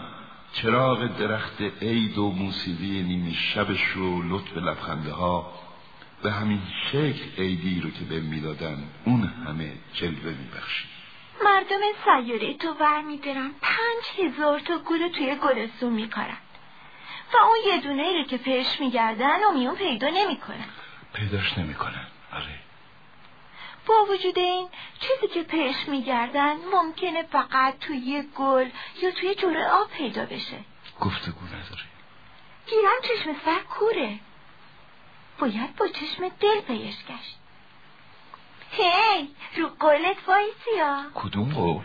[0.52, 5.52] چراغ درخت عید و موسیقی نیمه شبش و لطف لبخنده ها
[6.22, 6.62] به همین
[6.92, 10.90] شکل عیدی رو که به می‌دادن اون همه جلوه میبخشید
[11.44, 13.50] مردم سیاره تو ور میدارن.
[13.62, 16.36] پنج هزار تا گل توی گلستون میکارن
[17.34, 20.68] و اون یه دونه رو که پیش میگردن و میون پیدا نمی‌کنن.
[21.14, 22.06] پیداش نمی‌کنن.
[22.32, 22.58] آره.
[23.86, 24.68] با وجود این
[25.00, 28.68] چیزی که پیش میگردن ممکنه فقط توی گل
[29.02, 30.58] یا توی جوره آب پیدا بشه.
[31.00, 31.84] گفتگو نداره.
[32.66, 34.18] گیرم چشم سر کوره.
[35.38, 37.38] باید با چشم دل پیش گشت.
[38.70, 41.84] هی رو قولت وایسیا کدوم قول؟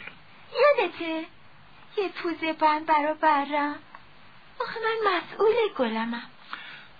[0.62, 1.26] یادته؟
[1.98, 3.76] یه پوزه بند برا برم.
[4.62, 6.24] آخه من مسئول گلمم.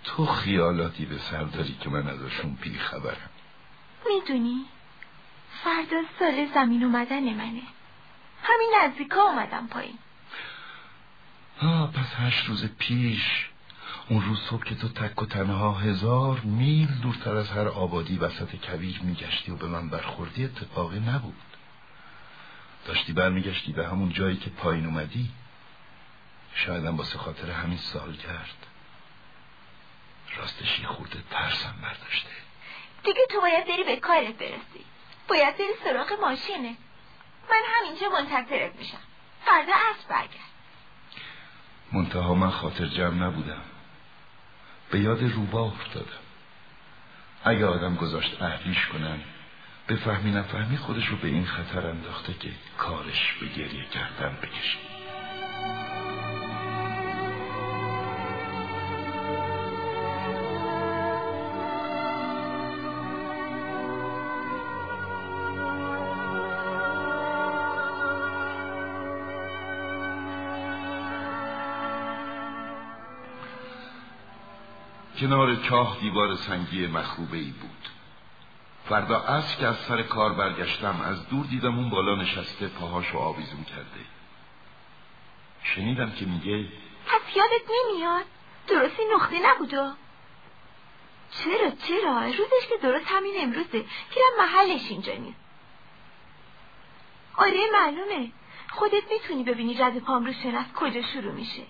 [0.04, 3.30] تو خیالاتی به سر داری که من ازشون بی خبرم
[4.06, 4.66] می‌دونی
[5.64, 7.62] فردا سال زمین اومدن منه.
[8.42, 9.98] همین نزدیکا اومدم پایین.
[11.62, 13.49] آه پس هشت روز پیش
[14.10, 18.56] اون روز صبح که تو تک و تنها هزار میل دورتر از هر آبادی وسط
[18.56, 21.42] کویر میگشتی و به من برخوردی اتفاقی نبود.
[22.86, 25.30] داشتی برمیگشتی به همون جایی که پایین اومدی.
[26.54, 28.66] شایدم واسه خاطر همین سال کرد.
[30.36, 32.30] راستشی خورده ترسم برداشته.
[33.04, 34.84] دیگه تو باید بری به کارت برسی.
[35.28, 36.76] باید بری سراغ ماشینه
[37.50, 39.00] من همینجا منتظرت میشم.
[39.44, 40.50] فردا عصر برگرد.
[41.92, 43.62] منتها من خاطر جمع نبودم.
[44.90, 46.20] به یاد روبا افتادم.
[47.44, 49.18] اگه آدم گذاشت اهلیش کنن
[49.86, 54.78] به فهمی نفهمی خودش رو به این خطر انداخته که کارش به گریه کردن بکشه.
[75.20, 77.88] کنار چاه دیوار سنگی مخروبه ای بود.
[78.88, 83.64] فردا از که از سر کار برگشتم از دور دیدم اون بالا نشسته پاهاشو آویزون
[83.64, 84.04] کرده.
[85.62, 86.64] شنیدم که میگه
[87.06, 88.24] پس یادت نمیاد؟
[88.66, 89.94] درستی نقطه نبودا
[91.30, 93.84] چرا چرا؟ روزش که درست همین امروزه.
[94.14, 95.40] گیرم محلش اینجا نیست.
[97.36, 98.32] آره معلومه.
[98.70, 101.62] خودت می‌تونی ببینی رد پام رو شناس کجا شروع میشه.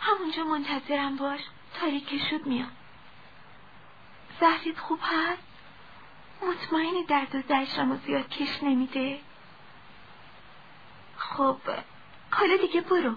[0.00, 1.40] همونجا منتظرم باش.
[1.80, 2.70] تاریک شد میام
[4.40, 5.42] زهرید خوب هست؟
[6.48, 9.18] مطمئنی درد و زشرم و زیاد کش نمیده.
[11.16, 11.56] خب
[12.30, 13.14] حالا دیگه برو.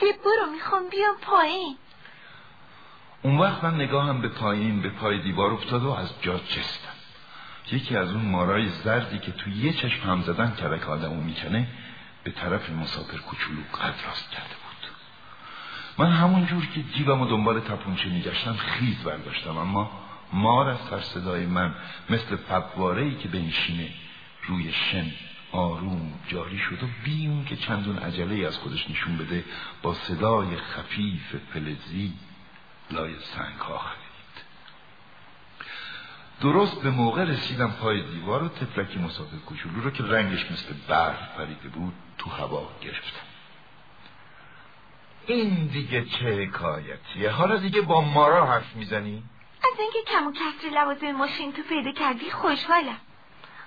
[0.00, 1.76] دیگه برو می‌خوام بیام پایین.
[3.22, 6.92] اون وقت من نگاهم به پایین به پای دیوار افتاد و از جا جستم
[7.72, 11.68] یکی از اون مارای زردی که تو یه چشم هم زدن کلک آدمو می‌کنه
[12.24, 14.69] به طرف مسافر کوچولو قد راست کرده بود.
[16.00, 19.90] من همون جور که جیبم و دنبال تپونچه میگشتم خیز برداشتم اما
[20.32, 21.74] مار از سر صدای من
[22.10, 23.88] مثل فبواره ای که بنشینه
[24.46, 25.10] روی شن
[25.52, 29.44] آروم جاری شد و بی اون که چندون عجله از خودش نشون بده
[29.82, 32.12] با صدای خفیف فلزی
[32.90, 34.44] لای سنگ ها خرید
[36.40, 41.36] درست به موقع رسیدم پای دیوار و تفلکی مسافر کوچولو رو که رنگش مثل برف
[41.36, 43.29] پریده بود تو هوا گرفتم.
[45.32, 49.22] این دیگه چه حکایتیه؟ حالا دیگه با مارا حرف می‌زنی؟
[49.62, 53.00] از اینکه کم و کسر لوازم ماشین تو پیدا کردی خوشحالم.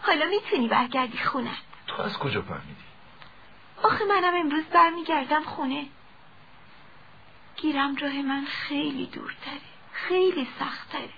[0.01, 1.51] حالا می‌تونی برگردی خونه.
[1.87, 2.83] تو از کجا فهمیدی؟
[3.83, 5.85] آخه منم امروز برمیگردم خونه.
[7.57, 9.61] گیرم راه من خیلی دورتره.
[9.93, 11.09] خیلی سختره.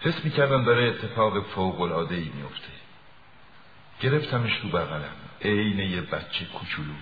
[0.00, 2.68] حس می‌کردم داره اتفاق فوق العاده ای میفته
[4.00, 5.16] گرفتمش تو بغلم.
[5.42, 6.92] عین یه بچه کوچولو.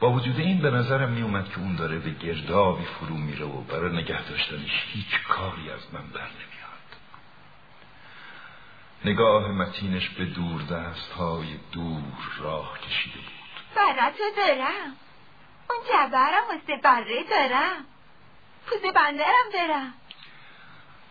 [0.00, 3.96] با وجود این به نظرم میومد که اون داره به گردابی فرو میره و برای
[3.96, 6.64] نگه داشتنش هیچ کاری از من بر نمیاد
[9.04, 12.02] نگاه متینش به دور دست های دور
[12.38, 13.76] راه کشیده بود.
[13.76, 14.96] براتو دارم.
[15.70, 17.84] اون جبرم واسه بره دارم.
[18.66, 19.94] پوز بندرم دارم.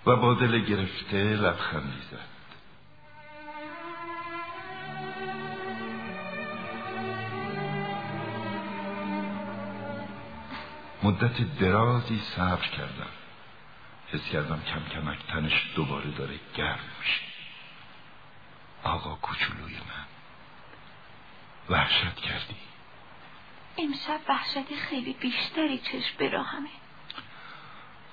[0.05, 2.32] و با دل گرفته لبخندی زد
[11.03, 13.09] مدت درازی صبر کردم.
[14.11, 17.21] حس کردم کم کمک تنش دوباره داره گرم میشه.
[18.84, 20.05] آقا کوچولوی من.
[21.69, 22.55] وحشت کردی.
[23.77, 26.69] امشب وحشت خیلی بیشتری چشم به راهمه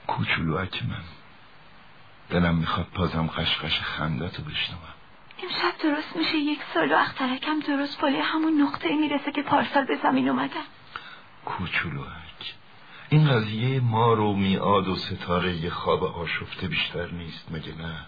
[0.07, 1.05] کوچولوک من.
[2.31, 4.81] دلم می‌خواد بازم قشقش خندتو بشنوم.
[5.43, 9.99] امشب درست میشه یک سال و اخترکم درست بالای همون نقطه می‌رسه که پارسال به
[10.03, 10.65] زمین اومدم.
[11.45, 12.30] کوچولوک.
[13.11, 18.07] این قضیه ما رو میاد و ستاره یه خواب آشفته بیشتر نیست مگه نه؟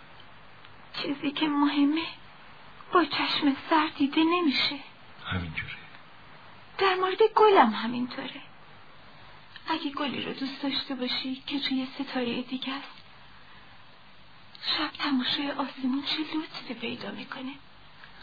[1.03, 2.07] چیزی که مهمه
[2.93, 4.79] با چشم سر دیده نمیشه.
[5.27, 5.73] همینجوره.
[6.79, 8.41] در مورد گلم همینطوره.
[9.69, 13.03] اگه گلی رو دوست داشته باشی که توی ستاره دیگه است
[14.79, 17.53] شب تماشای آسمون چه لطفی پیدا می‌کنه.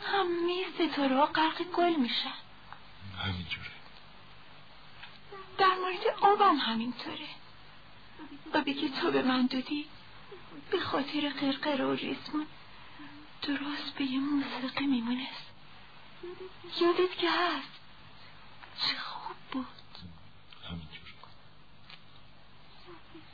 [0.05, 2.33] همه ستاره ها غرق گل میشن.
[3.23, 3.78] همینجوره.
[5.59, 7.27] در مورد آبم همینطوره.
[8.53, 9.85] آبی که تو به من دادی
[10.71, 12.47] به خاطر قرقره و ریسمون
[13.41, 15.45] درست به یه موسیقی میمونست.
[16.81, 17.79] یادت که هست.
[18.81, 19.65] چه خوب بود.
[20.69, 21.09] همینجور.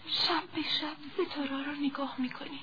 [0.07, 2.59] شب به شب ستاره رو نگاه می‌کنی.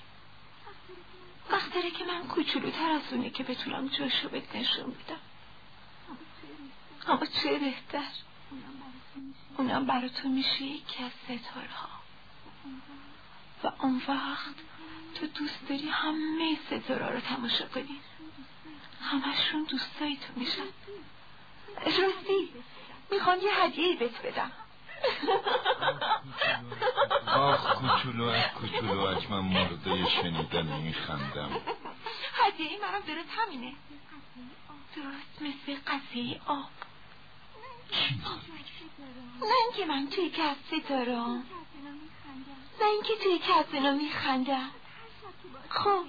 [1.50, 5.20] وقتره که من کوچولوتر از اونه که بتونم جاشو بهت نشون بدم.
[7.06, 8.08] اما چه بهتر.
[9.58, 11.88] اونم برا تو میشه یکی از ستاره ها
[13.64, 14.54] و اون وقت
[15.14, 18.00] تو دوست داری همه ستاره رو تماشا کنی.
[19.02, 20.62] همشون دوستایی تو میشن.
[21.84, 22.48] راستی
[23.10, 24.52] می‌خوام یه هدیه بهت بدم.
[27.26, 31.50] آخ کوچولو کوچولو من مرده شنیدن میخندم.
[32.34, 33.72] هدیه منم درست همینه
[34.96, 36.70] درست مثل قصه آب.
[39.40, 41.46] نه اینکه من توی کف ستارم
[42.80, 44.70] نه اینکه توی کفنا میخندم.
[45.68, 46.04] خب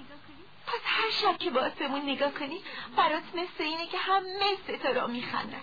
[0.66, 2.60] پس هر شب که با آسمون نگاه کنی
[2.96, 5.62] برات مثل اینه که همه ستاره میخندن.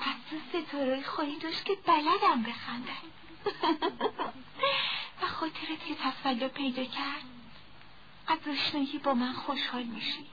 [0.00, 3.02] پس تو ستاره خواهی داشت که بلدم بخندن.
[5.22, 7.24] و خاطرت که تسلا پیدا کرد
[8.26, 10.26] از آشنایی با من خوشحال میشی.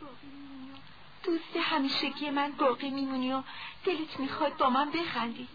[1.28, 3.44] دوست همیشگی من باقی میمونی و
[3.86, 5.48] دلت می‌خواد با من بخندی.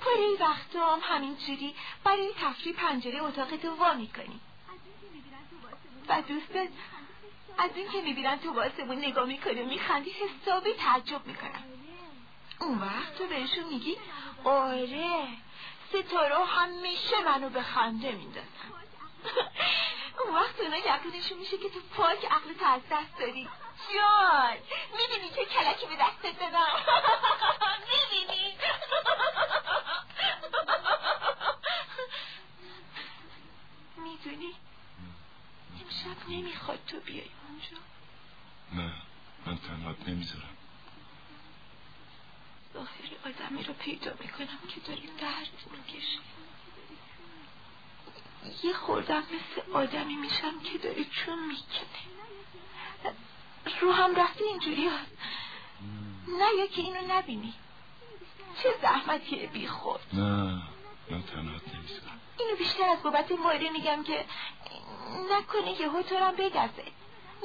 [0.00, 4.40] پاره وقتا هم همینجوری برای تفریح پنجره اتاق تو وا می‌کنی.
[6.08, 6.68] و دوستت
[7.58, 11.64] از این که می‌بینن تو باسمون نگاه می‌کنه میخندی حسابی تعجب می‌کنن.
[12.60, 13.96] اون وقت تو بهشون میگی
[14.44, 15.28] آره
[15.88, 18.68] ستاره همیشه منو به خنده میندازن
[20.24, 23.48] اون وقت اونا یقینشون میشه که تو پاک عقل تو از دست داری
[23.94, 24.56] جان.
[24.98, 26.66] می‌بینی که کلکی به دستت دادم.
[27.88, 28.56] می‌بینی
[33.96, 34.54] می‌دونی؟
[35.80, 37.76] امشب نمی‌خواد تو بیای اونجا.
[38.72, 38.92] نه
[39.46, 40.56] من تنهات نمی‌ذارم.
[43.24, 46.18] آدمی رو پیدا می‌کنم که داریم درد می‌کشه
[48.62, 52.17] یه خوردم مثل آدمی میشم که داره چون می‌کنه.
[53.80, 55.12] رو هم رفته اینجوری هست
[56.28, 57.54] نه یا که اینو نبینی.
[58.62, 60.00] چه زحمتیه بی خود.
[60.12, 60.62] نه
[61.10, 64.24] من تنهات نمی‌ذارم اینو بیشتر از بابت ماره میگم که
[65.30, 66.84] نکنه یهو تو هم بگزه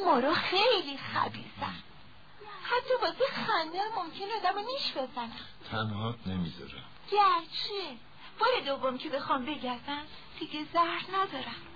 [0.05, 1.83] مارو خیلی خبیثم
[2.63, 5.31] حتی واسه خنده هم ممکن آدم نیش بزنم
[5.71, 7.97] تنهات نمی‌ذارم گرچه.
[8.39, 10.03] بار دوم که بخوام بگزم
[10.39, 11.72] دیگه زهر ندارم.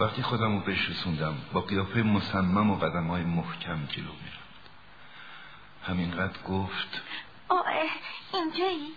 [0.00, 4.70] وقتی خودم رو بهش رسوندم با قیافه مصمم و قدم های محکم جلو می‌رفت.
[5.82, 7.02] همینقدر گفت
[7.48, 7.64] آه
[8.34, 8.94] اینجایی؟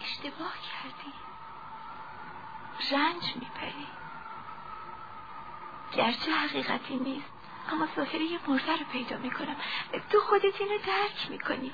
[0.00, 1.12] اشتباه کردی.
[2.92, 3.86] رنج می‌بری
[5.92, 7.32] گرچه حقیقتی نیست
[7.72, 9.56] اما ظاهره یه مرده رو پیدا می‌کنم.
[10.10, 11.72] تو خودت اینو درک می‌کنی.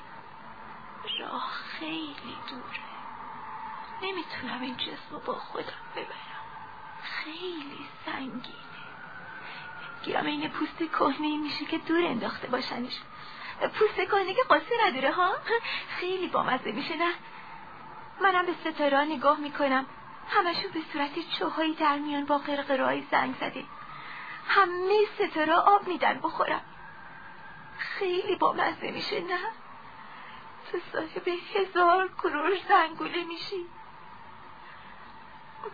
[1.19, 1.49] راه
[1.79, 2.91] خیلی دوره.
[4.01, 6.40] نمی‌تونم این جسم رو با خودم ببرم.
[7.03, 8.61] خیلی سنگینه.
[10.03, 13.01] گیرم این پوست کهنه میشه که دور انداخته باشنش.
[13.79, 15.35] پوست کهنه که قصه نداره ها؟
[15.99, 17.11] خیلی بامزه میشه نه؟
[18.21, 19.85] منم به ستاره نگاه می‌کنم.
[20.29, 23.63] همشون به صورت چوهایی در میان با قرقرهای زنگ زده.
[24.47, 26.61] همه ستاره آب میدن بخورم.
[27.77, 29.39] خیلی بامزه میشه نه؟
[30.71, 33.65] تو صاحب هزار کرور زنگوله میشی.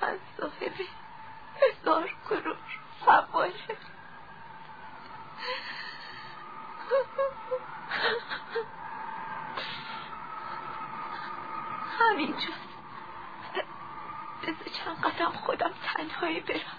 [0.02, 0.74] من صاحب
[1.62, 2.58] هزار کرور
[3.06, 3.78] سواله
[12.00, 12.68] همینجاست
[14.44, 16.78] بذار چند قدم خودم تنهایی برم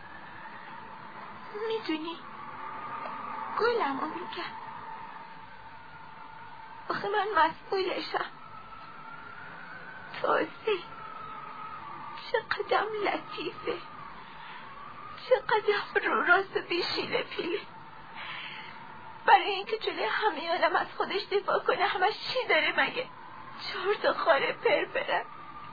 [1.69, 2.17] می‌دونی
[3.61, 4.53] گلمو میگم
[6.91, 8.31] آخه من مسئولشم
[10.23, 10.79] تازه
[12.33, 13.98] چقدر لطیفه
[15.29, 17.61] چقدر رو راست و بیشیله پیله
[19.27, 23.07] برای اینکه جلوی همه آدم از خودش دفاع کنه همش چی داره مگه؟
[23.73, 25.25] چهار تا خاره پر برم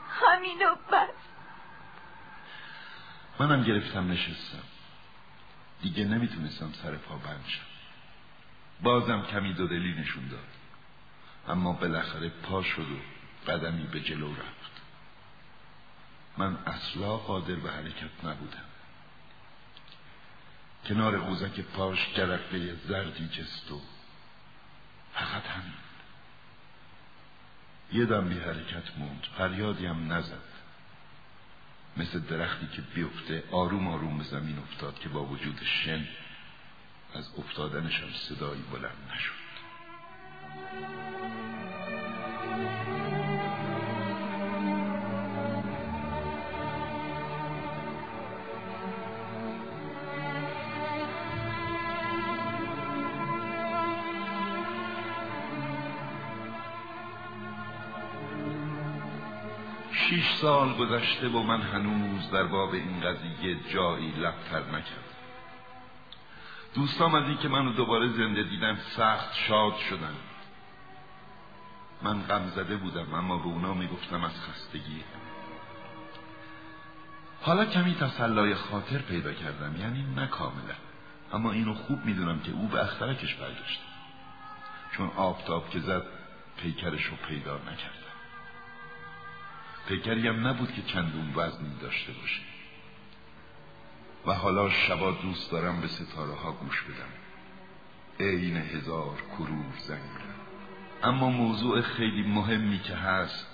[0.10, 1.10] همینو بس
[3.40, 4.64] منم گرفتم نشستم.
[5.82, 7.46] دیگه نمی‌تونستم سر پا بند
[8.82, 10.48] بازم کمی دودلی نشون داد.
[11.48, 14.82] اما بالاخره پا شد و قدمی به جلو رفت.
[16.38, 18.65] من اصلا قادر به حرکت نبودم.
[20.88, 23.82] کنار قوزک پاش جرقه زردی جست و
[25.14, 25.74] فقط همین.
[27.94, 30.44] یه دم بی حرکت موند فریادی هم نزد.
[31.98, 36.08] مثل درختی که بیفته آروم آروم به زمین افتاد که با وجود شن
[37.14, 39.46] از افتادنش هم صدایی بلند نشد.
[60.42, 65.16] سال گذشته و من هنوز در باب این قضیه جایی لبتر نکردم.
[66.76, 70.16] دوستام از اینکه منو دوباره زنده دیدن سخت شاد شدن.
[72.02, 75.04] من غم زده بودم اما به اونا می‌گفتم از خستگی.
[77.42, 80.76] حالا کمی تسلای خاطر پیدا کردم یعنی نه کاملا.
[81.34, 83.80] اما اینو خوب می‌دونم که او به اخترکش برگشت.
[84.92, 86.04] چون آفتاب که زد
[86.58, 88.15] پیکرش رو پیدا نکرد.
[89.88, 92.42] پیکری هم نبود که چندون وزنی داشته باشه
[94.26, 97.12] و حالا شبا دوست دارم به ستاره ها گوش بدم.
[98.20, 100.00] عین هزار کرور زنگ
[101.04, 103.48] اما موضوع خیلی مهمی که هست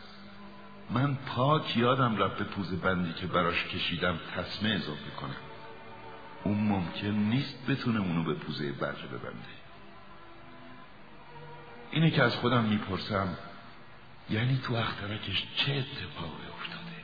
[0.89, 5.35] من پاک یادم رفت به پوز بندی که براش کشیدم تصمه اضافه کنم.
[6.43, 9.51] اون ممکن نیست بتونه اونو به پوزه برقه ببنده.
[11.91, 13.37] اینه که از خودم می‌پرسم
[14.31, 17.01] یعنی تو اخترکش چه اتفاقی افتاده؟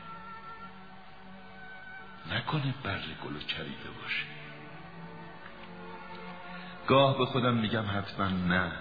[2.31, 4.25] نکنه بر گل چریده باشه.
[6.87, 8.71] گاه به خودم میگم حتما نه.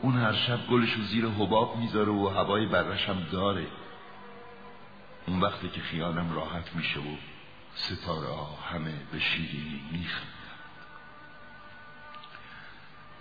[0.00, 3.66] اون هر شب گلشو زیر حباب می‌ذاره و هوای برشم داره.
[5.26, 7.16] اون وقتی که خیالم راحت میشه و
[7.74, 10.30] ستاره ها همه به شیرینی میخندن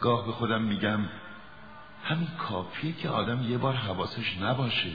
[0.02, 1.00] گاه به خودم میگم
[2.04, 4.92] همین کافیه که آدم یه بار حواسش نباشه.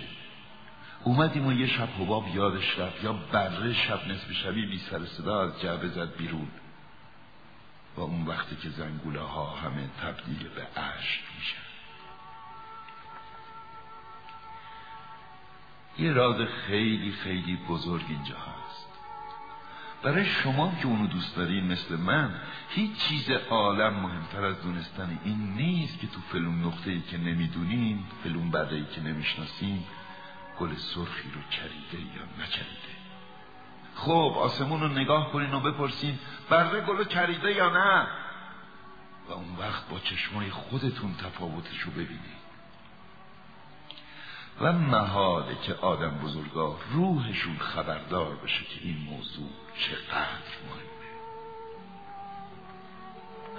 [1.05, 3.05] اومدیم و یه شب حباب یادش رفت.
[3.05, 6.48] یا بره شب نصف شبی بی سر صدا از جعبه زد بیرون.
[7.97, 11.64] و اون وقتی که زنگوله ها همه تبدیل به عشق میشن.
[15.98, 16.36] یه راز
[16.66, 18.64] خیلی خیلی بزرگ اینجا هست.
[20.05, 22.35] برای شما که اونو دوست دارین مثل من
[22.68, 28.05] هیچ چیز عالم مهمتر از دونستن این نیست که تو فلون نقطه ای که نمی‌دونین
[28.24, 29.85] فلون بره ای که نمی‌شناسین
[30.60, 32.94] گل سرخی رو چریده یا نچریده
[33.94, 36.18] خب آسمون رو نگاه کنین و بپرسین
[36.51, 38.06] بره گل چریده یا نه؟
[39.28, 42.44] و اون وقت با چشمای خودتون تفاوتش رو ببینید
[44.60, 50.85] و محاله که آدم بزرگا روحشون خبردار بشه که این موضوع چقدر مهمه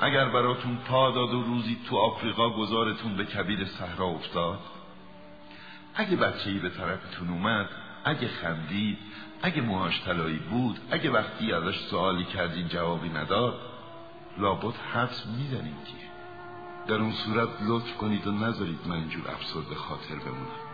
[0.02, 4.60] اگر براتون پا داد و روزی تو آفریقا گذارتون به کبیر صحرا افتاد
[5.96, 7.70] اگه بچه ای به طرفتون اومد
[8.06, 8.98] اگه خندید
[9.42, 13.60] اگه موهاش طلایی بود اگه وقتی ازش سوالی کردین جوابی نداد
[14.38, 16.06] لابد حدس می‌زنید که
[16.88, 20.66] در اون صورت لطف کنید و نذارید من اینجور افسرد خاطر بمونم.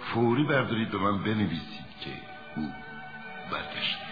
[0.00, 2.10] فوری بردارید به من بنویسید که
[2.56, 2.72] او
[3.50, 4.05] برگشت.